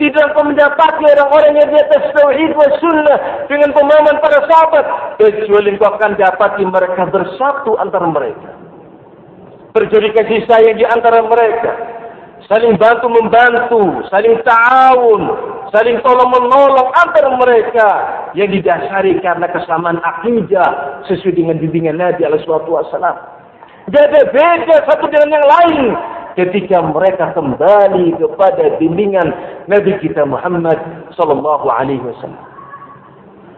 Dalam 0.00 0.34
kau 0.34 0.44
mendapati 0.44 1.04
orang-orang 1.04 1.62
yang 1.62 1.68
di 1.70 1.78
atas 1.78 2.10
Tauhid 2.16 2.50
dan 2.58 2.72
Sunnah 2.82 3.18
dengan 3.46 3.70
pemahaman 3.70 4.18
para 4.18 4.40
sahabat. 4.50 4.84
Kecuali 5.20 5.78
kau 5.78 5.94
akan 5.94 6.18
dapati 6.18 6.64
mereka 6.66 7.06
bersatu 7.06 7.78
antara 7.78 8.10
mereka. 8.10 8.50
Berjadi 9.72 10.08
kasih 10.12 10.40
sayang 10.50 10.76
di 10.76 10.84
antara 10.84 11.22
mereka 11.22 11.92
saling 12.50 12.74
bantu 12.76 13.06
membantu, 13.08 14.02
saling 14.10 14.36
ta'awun, 14.42 15.22
saling 15.70 15.98
tolong 16.02 16.30
menolong 16.30 16.90
antara 16.92 17.32
mereka 17.38 17.88
yang 18.34 18.50
didasari 18.50 19.16
karena 19.22 19.46
kesamaan 19.50 19.96
akidah 20.02 21.02
sesuai 21.06 21.36
dengan 21.36 21.56
bimbingan 21.56 21.96
Nabi 22.00 22.26
alaihi 22.26 22.44
wasallam. 22.48 23.16
Beda-beda 23.90 24.76
satu 24.86 25.10
dengan 25.10 25.42
yang 25.42 25.46
lain 25.46 25.84
ketika 26.38 26.80
mereka 26.80 27.32
kembali 27.36 28.16
kepada 28.16 28.64
bimbingan 28.80 29.28
Nabi 29.68 29.96
kita 30.00 30.24
Muhammad 30.24 30.78
sallallahu 31.16 31.66
alaihi 31.68 32.02
wasallam. 32.02 32.40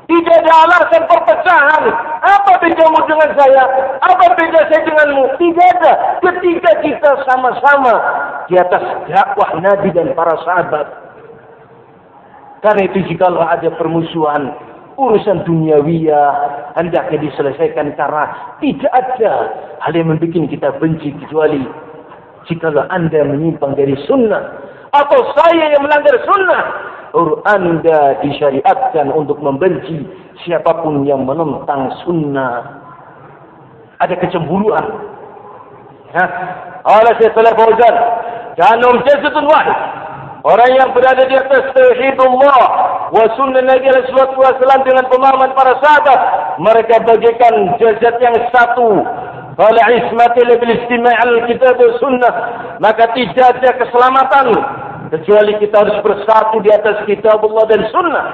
Tidak 0.04 0.36
ada 0.44 0.52
alasan 0.68 1.02
perpecahan. 1.08 1.84
Apa 2.20 2.60
bedamu 2.60 3.00
dengan 3.08 3.30
saya? 3.40 3.64
Apa 4.04 4.36
beda 4.36 4.68
saya 4.68 4.84
denganmu? 4.84 5.24
Tidak 5.40 5.66
ada. 5.80 5.92
Ketika 6.20 6.70
kita 6.84 7.10
sama-sama 7.24 7.94
di 8.44 8.60
atas 8.60 8.84
dakwah 9.08 9.56
Nabi 9.64 9.88
dan 9.96 10.12
para 10.12 10.36
sahabat. 10.44 10.86
Karena 12.60 12.84
itu 12.84 13.00
jika 13.08 13.32
ada 13.32 13.68
permusuhan, 13.76 14.52
urusan 14.96 15.44
duniawiyah 15.44 16.28
hendaknya 16.76 17.18
diselesaikan 17.24 17.92
karena 17.96 18.56
tidak 18.60 18.92
ada 18.92 19.32
hal 19.84 19.92
yang 19.92 20.12
membuat 20.12 20.48
kita 20.48 20.68
benci 20.80 21.12
kecuali 21.24 21.60
jika 22.50 22.72
anda 22.92 23.20
menyimpang 23.24 23.76
dari 23.76 23.94
sunnah 24.08 24.42
atau 24.94 25.20
saya 25.34 25.74
yang 25.74 25.82
melanggar 25.82 26.14
sunnah 26.22 26.94
anda 27.46 28.18
disyariatkan 28.26 29.14
untuk 29.14 29.38
membenci 29.38 30.02
siapapun 30.42 31.06
yang 31.06 31.22
menentang 31.22 31.94
sunnah. 32.02 32.82
Ada 34.02 34.18
kecemburuan. 34.18 34.82
Ha? 36.10 36.24
Allah 36.82 37.14
Syekh 37.22 37.30
Salih 37.38 37.54
Fauzan. 37.54 37.94
Kanum 38.58 38.98
jasadun 39.06 39.46
wahid. 39.46 39.78
Orang 40.44 40.76
yang 40.76 40.90
berada 40.92 41.24
di 41.24 41.38
atas 41.38 41.72
tauhidullah 41.72 42.60
wa 43.14 43.24
sunnah 43.38 43.64
Nabi 43.64 43.88
alaihi 43.88 44.12
wasallam 44.12 44.82
dengan 44.84 45.08
pemahaman 45.08 45.56
para 45.56 45.72
sahabat, 45.80 46.20
mereka 46.60 47.00
bagikan 47.00 47.78
jasad 47.80 48.18
yang 48.20 48.36
satu. 48.52 49.00
Qala 49.54 49.82
ismatil 49.94 50.50
bil 50.58 50.72
istima' 50.74 51.14
al-kitab 51.14 51.78
wa 51.78 51.94
sunnah, 52.02 52.34
maka 52.82 53.14
tidak 53.14 53.54
ada 53.54 53.70
keselamatan 53.78 54.50
kecuali 55.14 55.54
kita 55.62 55.78
harus 55.78 55.98
bersatu 56.02 56.58
di 56.58 56.74
atas 56.74 57.06
kitab 57.06 57.38
Allah 57.38 57.64
dan 57.70 57.86
sunnah. 57.94 58.24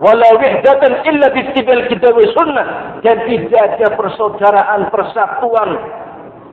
Walau 0.00 0.34
wihdatan 0.40 1.04
illa 1.06 1.28
bistibil 1.30 1.86
kitab 1.92 2.16
wa 2.16 2.26
sunnah 2.34 2.66
dan 3.04 3.20
tidak 3.28 3.60
ada 3.76 3.86
persaudaraan 4.00 4.88
persatuan 4.88 5.70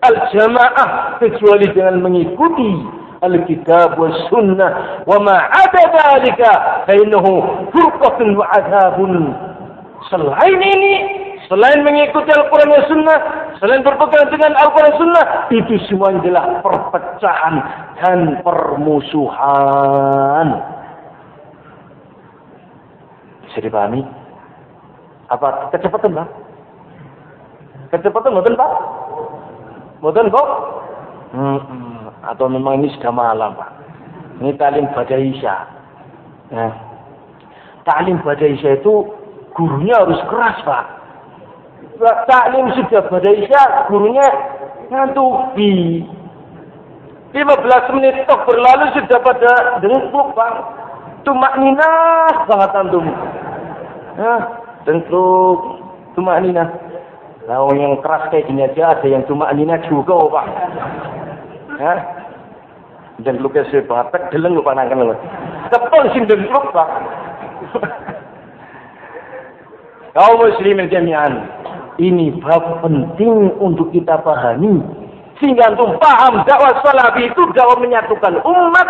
al-jamaah 0.04 1.18
kecuali 1.24 1.72
dengan 1.72 2.04
mengikuti 2.04 2.86
al-kitab 3.24 3.96
wa 3.96 4.12
sunnah. 4.28 5.04
Wa 5.08 5.16
ma 5.24 5.48
ada 5.48 5.84
dalika 5.96 6.52
fa 6.84 6.94
innahu 6.94 7.66
furqatun 7.72 8.36
wa 8.36 8.46
adhabun. 8.52 9.32
Selain 10.12 10.60
ini 10.60 10.94
Selain 11.50 11.82
mengikuti 11.82 12.30
Al-Quran 12.30 12.70
dan 12.70 12.86
Sunnah, 12.86 13.20
selain 13.58 13.82
berpegang 13.82 14.30
dengan 14.30 14.54
Al-Quran 14.54 14.94
dan 14.94 15.00
Sunnah, 15.02 15.26
itu 15.50 15.82
semua 15.90 16.14
adalah 16.14 16.62
perpecahan 16.62 17.56
dan 17.98 18.38
permusuhan. 18.46 20.48
Bisa 23.50 23.66
dipahami? 23.66 24.06
Apa 25.34 25.74
kecepatan, 25.74 26.22
Pak? 26.22 26.30
Kecepatan, 27.98 28.38
betul, 28.38 28.54
Pak? 28.54 28.72
Betul, 30.06 30.30
kok? 30.30 30.48
Hmm, 31.34 32.14
atau 32.30 32.46
memang 32.46 32.86
ini 32.86 32.94
sudah 32.94 33.10
malam, 33.10 33.58
Pak? 33.58 33.74
Ini 34.38 34.54
talim 34.54 34.86
pada 34.94 35.18
Isya. 35.18 35.56
Nah, 36.54 36.78
talim 37.90 38.22
pada 38.22 38.46
Isya 38.46 38.86
itu 38.86 39.02
gurunya 39.58 39.98
harus 39.98 40.22
keras, 40.30 40.62
Pak 40.62 40.99
taklim 42.28 42.72
sudah 42.76 43.34
isya, 43.36 43.92
gurunya 43.92 44.28
ngantuki. 44.90 46.06
15 47.30 47.94
menit 47.94 48.26
tok 48.26 48.50
berlalu 48.50 48.90
sudah 48.98 49.20
pada 49.22 49.54
dengkluk 49.86 50.34
bang. 50.34 50.56
Tumak 51.22 51.54
nina 51.62 51.92
banget 52.50 52.72
antum. 52.74 53.06
Hah, 54.18 54.42
dengkluk, 54.88 55.60
tumak 56.18 56.42
nina. 56.42 56.66
Lalu 57.46 57.82
yang 57.86 57.94
keras 58.02 58.30
kayak 58.34 58.50
gini 58.50 58.66
aja 58.66 58.98
ada 58.98 59.06
yang 59.06 59.22
tumak 59.30 59.54
nina 59.54 59.78
juga 59.86 60.18
pak. 60.26 60.46
Hah? 61.78 62.00
Dengkluknya 63.20 63.68
sudah 63.68 63.86
banget, 63.86 64.22
deleng 64.32 64.58
lupa 64.58 64.74
nangkan 64.74 65.14
lu. 65.14 65.16
Kepol 65.70 66.04
sih 66.16 66.24
dengkluk 66.26 66.66
pak. 66.74 66.90
Kau 70.18 70.34
muslimin 70.42 70.90
jami'an. 70.90 71.59
Ini 72.00 72.40
bab 72.40 72.80
penting 72.80 73.60
untuk 73.60 73.92
kita 73.92 74.24
pahami. 74.24 74.80
Sehingga 75.44 75.76
untuk 75.76 76.00
paham 76.00 76.48
dakwah 76.48 76.80
salafi 76.80 77.28
itu 77.28 77.44
dakwah 77.52 77.76
menyatukan 77.76 78.40
umat. 78.40 78.88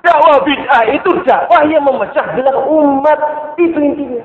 Dakwah 0.00 0.40
bid'ah 0.48 0.96
itu 0.96 1.12
dakwah 1.28 1.60
yang 1.68 1.84
memecah 1.84 2.24
belah 2.32 2.56
umat. 2.64 3.20
Itu 3.60 3.76
intinya. 3.76 4.24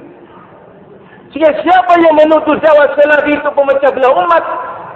Sehingga 1.35 1.51
siapa 1.63 1.99
yang 1.99 2.15
menuduh 2.15 2.55
dakwah 2.63 2.95
salafi 2.95 3.35
itu 3.35 3.49
memecah 3.59 3.91
belah 3.91 4.13
umat. 4.23 4.43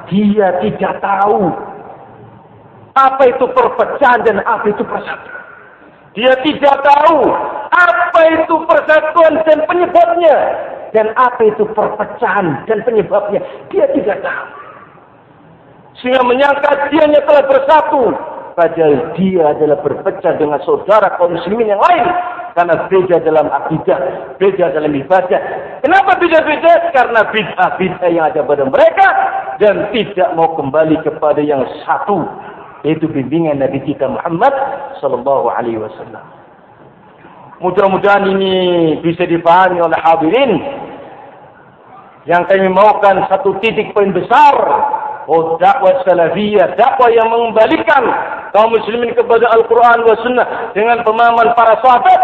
Dia 0.08 0.48
tidak 0.64 1.04
tahu. 1.04 1.52
Apa 2.96 3.24
itu 3.28 3.43
perpecahan 3.52 4.24
dan 4.24 4.39
apa 4.48 4.72
itu 4.72 4.88
persatuan. 4.88 5.43
Dia 6.16 6.32
tidak 6.48 6.80
tahu 6.80 7.28
apa 7.76 8.22
itu 8.39 8.56
persatuan 8.64 9.36
dan 9.43 9.68
penyebabnya 9.68 10.38
dan 10.96 11.12
apa 11.20 11.43
itu 11.43 11.68
perpecahan 11.76 12.64
dan 12.64 12.80
penyebabnya? 12.88 13.43
Dia 13.68 13.91
tidak 13.91 14.24
tahu 14.24 14.66
sehingga 16.06 16.22
menyangka 16.28 16.91
dia 16.91 17.08
telah 17.24 17.43
bersatu. 17.50 18.14
Padahal 18.56 19.12
dia 19.20 19.52
adalah 19.52 19.84
berpecah 19.84 20.39
dengan 20.39 20.64
saudara 20.64 21.12
kaum 21.20 21.36
muslimin 21.36 21.76
yang 21.76 21.82
lain. 21.82 22.06
Karena 22.56 22.88
beda 22.88 23.20
dalam 23.20 23.52
akidah 23.52 24.00
beda 24.39 24.72
dalam 24.72 24.96
ibadah. 24.96 25.41
Kenapa 25.84 26.16
beda-beda? 26.16 26.88
Karena 26.96 27.20
bid'ah-bid'ah 27.28 28.10
yang 28.14 28.32
ada 28.32 28.48
pada 28.48 28.64
mereka 28.64 29.08
dan 29.60 29.91
tidak 29.91 30.30
mau 30.39 30.56
kembali 30.56 31.04
kepada 31.04 31.43
yang 31.43 31.68
satu. 31.84 32.24
Yaitu 32.88 33.12
bimbingan 33.12 33.60
Nabi 33.60 33.84
kita 33.84 34.08
Muhammad 34.08 34.56
sallallahu 35.04 35.52
alaihi 35.52 35.82
wasallam. 35.82 36.24
Mudah-mudahan 37.60 38.24
ini 38.30 38.56
bisa 39.04 39.28
dipahami 39.28 39.84
oleh 39.84 40.00
hadirin 40.00 40.52
yang 42.26 42.45
kami 42.49 42.69
maukan 42.69 43.26
satu 43.30 43.57
titik 43.61 43.93
poin 43.93 44.09
besar. 44.09 44.53
Oh 45.26 45.57
dakwah 45.57 46.05
salafiyah 46.05 46.78
dakwah 46.78 47.09
yang 47.09 47.30
mengembalikan 47.34 48.03
kaum 48.53 48.69
muslimin 48.69 49.13
kepada 49.17 49.49
Al-Quran 49.57 50.05
wa 50.05 50.15
sunnah 50.21 50.47
dengan 50.78 51.01
pemahaman 51.01 51.53
para 51.57 51.82
sahabat. 51.82 52.21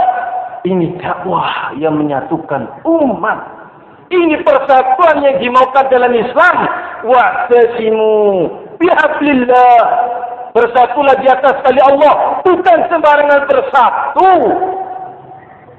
Ini 0.62 1.02
dakwah 1.02 1.74
yang 1.78 1.97
menyatukan 1.97 2.86
umat. 2.86 3.39
Ini 4.14 4.43
persatuan 4.45 5.24
yang 5.24 5.41
dimaukan 5.41 5.86
dalam 5.89 6.14
Islam. 6.14 6.56
Wa'tasimu 7.02 8.14
bihablillah 8.78 9.78
bersatulah 10.54 11.16
di 11.18 11.28
atas 11.32 11.56
kali 11.66 11.82
Allah. 11.82 12.43
Bukan 12.45 12.78
sembarangan 12.91 13.41
bersatu 13.49 14.30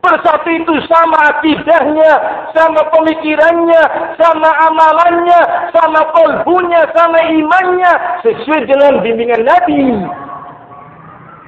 Bersatu 0.03 0.51
itu 0.51 0.75
sama 0.91 1.31
akidahnya, 1.31 2.13
sama 2.51 2.83
pemikirannya, 2.91 3.83
sama 4.19 4.51
amalannya, 4.67 5.71
sama 5.71 6.03
kolbunya, 6.11 6.83
sama 6.91 7.23
imannya. 7.31 8.19
Sesuai 8.27 8.67
dengan 8.67 8.99
bimbingan 8.99 9.47
Nabi. 9.47 10.03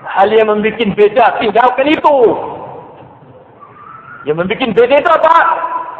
Hal 0.06 0.30
yang 0.30 0.54
membuat 0.54 0.78
beda, 0.94 1.42
tinggalkan 1.42 1.98
itu. 1.98 2.16
Yang 4.22 4.36
membuat 4.38 4.70
beda 4.70 4.94
itu 5.02 5.10
apa? 5.10 5.36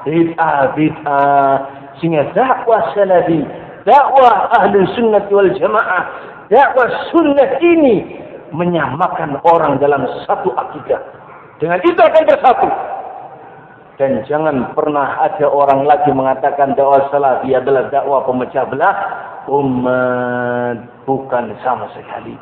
Bid'ah, 0.07 0.59
bid'ah. 0.79 1.55
Sehingga 1.99 2.31
dakwah 2.39 2.95
salafi, 2.95 3.43
dakwah 3.83 4.47
ahli 4.63 4.79
sunnah 4.95 5.27
wal 5.27 5.51
jamaah, 5.59 6.03
dakwah 6.47 6.87
sunnah 7.11 7.59
ini 7.59 8.23
menyamakan 8.55 9.43
orang 9.43 9.83
dalam 9.83 10.07
satu 10.23 10.55
akidah. 10.55 11.24
Dengan 11.63 11.79
itu 11.83 12.01
akan 12.01 12.25
bersatu. 12.27 12.69
Dan 13.95 14.27
jangan 14.27 14.75
pernah 14.75 15.23
ada 15.23 15.47
orang 15.47 15.87
lagi 15.87 16.11
mengatakan 16.11 16.75
dakwah 16.75 17.07
salafi 17.15 17.55
adalah 17.55 17.87
dakwah 17.95 18.27
pemecah 18.27 18.67
belah 18.67 18.97
umat 19.47 21.07
bukan 21.07 21.55
sama 21.63 21.87
sekali. 21.95 22.35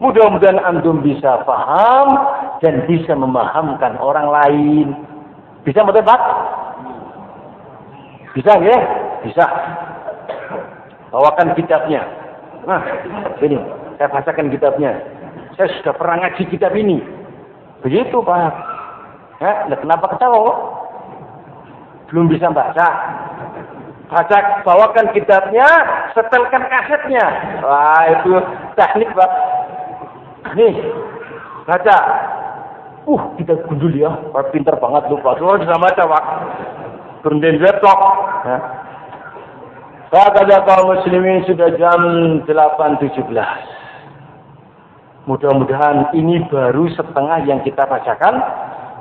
Mudah-mudahan 0.00 0.60
antum 0.60 1.04
bisa 1.04 1.44
paham 1.44 2.08
dan 2.64 2.88
bisa 2.88 3.12
memahamkan 3.12 4.00
orang 4.00 4.28
lain. 4.28 4.86
Bisa 5.64 5.84
betul 5.84 6.04
Pak? 6.04 6.20
Bisa 8.36 8.52
ya? 8.60 8.78
Bisa. 9.24 9.44
Bawakan 11.12 11.56
kitabnya. 11.56 12.04
Nah, 12.68 12.80
ini 13.40 13.56
saya 13.96 14.08
bacakan 14.12 14.52
kitabnya. 14.52 15.00
Saya 15.56 15.72
sudah 15.80 15.96
pernah 15.96 16.28
ngaji 16.28 16.44
kitab 16.52 16.76
ini. 16.76 17.00
Begitu 17.84 18.16
Pak. 18.24 18.54
Ya, 19.36 19.68
nah, 19.68 19.78
kenapa 19.80 20.16
ketawa? 20.16 20.52
Belum 22.08 22.30
bisa 22.30 22.48
baca. 22.48 22.88
Baca, 24.06 24.38
bawakan 24.62 25.10
kitabnya, 25.12 25.66
setelkan 26.14 26.62
kasetnya. 26.70 27.26
Wah, 27.60 28.06
itu 28.06 28.32
teknik 28.78 29.10
Pak. 29.12 29.32
Nih, 30.54 30.74
baca. 31.66 31.96
Uh, 33.06 33.22
kita 33.38 33.54
gundul 33.66 33.94
ya. 33.94 34.10
Pak 34.34 34.50
pintar 34.54 34.78
banget 34.78 35.10
lu 35.10 35.18
Pak. 35.22 35.38
Semua 35.38 35.60
bisa 35.60 35.76
baca 35.78 36.02
Pak. 36.06 36.24
berhenti 37.26 37.58
laptop. 37.58 37.98
Ya. 38.46 38.58
Saya 40.14 40.30
kata 40.30 40.62
kaum 40.62 40.94
muslimin 40.94 41.42
sudah 41.50 41.74
jam 41.74 41.98
8.17. 42.46 43.26
Mudah-mudahan 45.26 46.14
ini 46.14 46.46
baru 46.46 46.86
setengah 46.94 47.42
yang 47.50 47.58
kita 47.66 47.82
bacakan. 47.82 48.34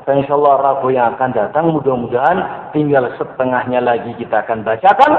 Dan 0.06 0.22
insya 0.22 0.38
Allah 0.38 0.58
Rabu 0.62 0.94
yang 0.94 1.18
akan 1.18 1.34
datang 1.34 1.66
mudah-mudahan 1.74 2.70
tinggal 2.78 3.10
setengahnya 3.18 3.82
lagi 3.82 4.14
kita 4.22 4.46
akan 4.46 4.62
bacakan 4.62 5.12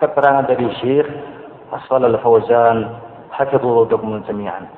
keterangan 0.00 0.48
dari 0.48 0.72
Syekh 0.80 1.04
Asfal 1.68 2.00
al-Fawzan 2.00 2.96
hafizullah 3.28 3.88
dokumen 3.92 4.24
semian. 4.24 4.68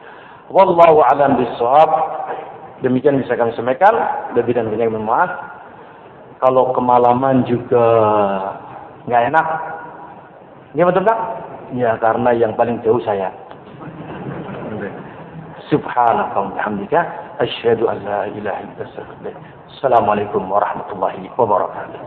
Wallahu 0.51 1.03
alam 1.07 1.39
bisawab. 1.39 1.91
Demikian 2.83 3.19
bisa 3.23 3.35
kami 3.35 3.55
sampaikan. 3.55 3.95
Lebih 4.35 4.59
dan 4.59 4.71
banyak. 4.71 5.31
Kalau 6.39 6.75
kemalaman 6.75 7.47
juga 7.47 7.87
nggak 9.07 9.23
enak. 9.31 9.47
Ini 10.75 10.83
betul 10.83 11.07
tak? 11.07 11.19
Ya 11.79 11.95
karena 11.99 12.31
yang 12.35 12.59
paling 12.59 12.83
jauh 12.83 13.03
saya. 13.07 13.31
سبحانك 15.71 16.37
وبحمدك 16.37 16.95
أشهد 17.41 17.83
أن 17.83 17.97
لا 18.05 18.25
إله 18.25 18.37
إلا 18.39 18.61
أنت 18.61 18.79
السلام 19.69 20.11
عليكم 20.11 20.53
ورحمة 20.53 20.89
الله 20.93 21.31
وبركاته 21.39 22.01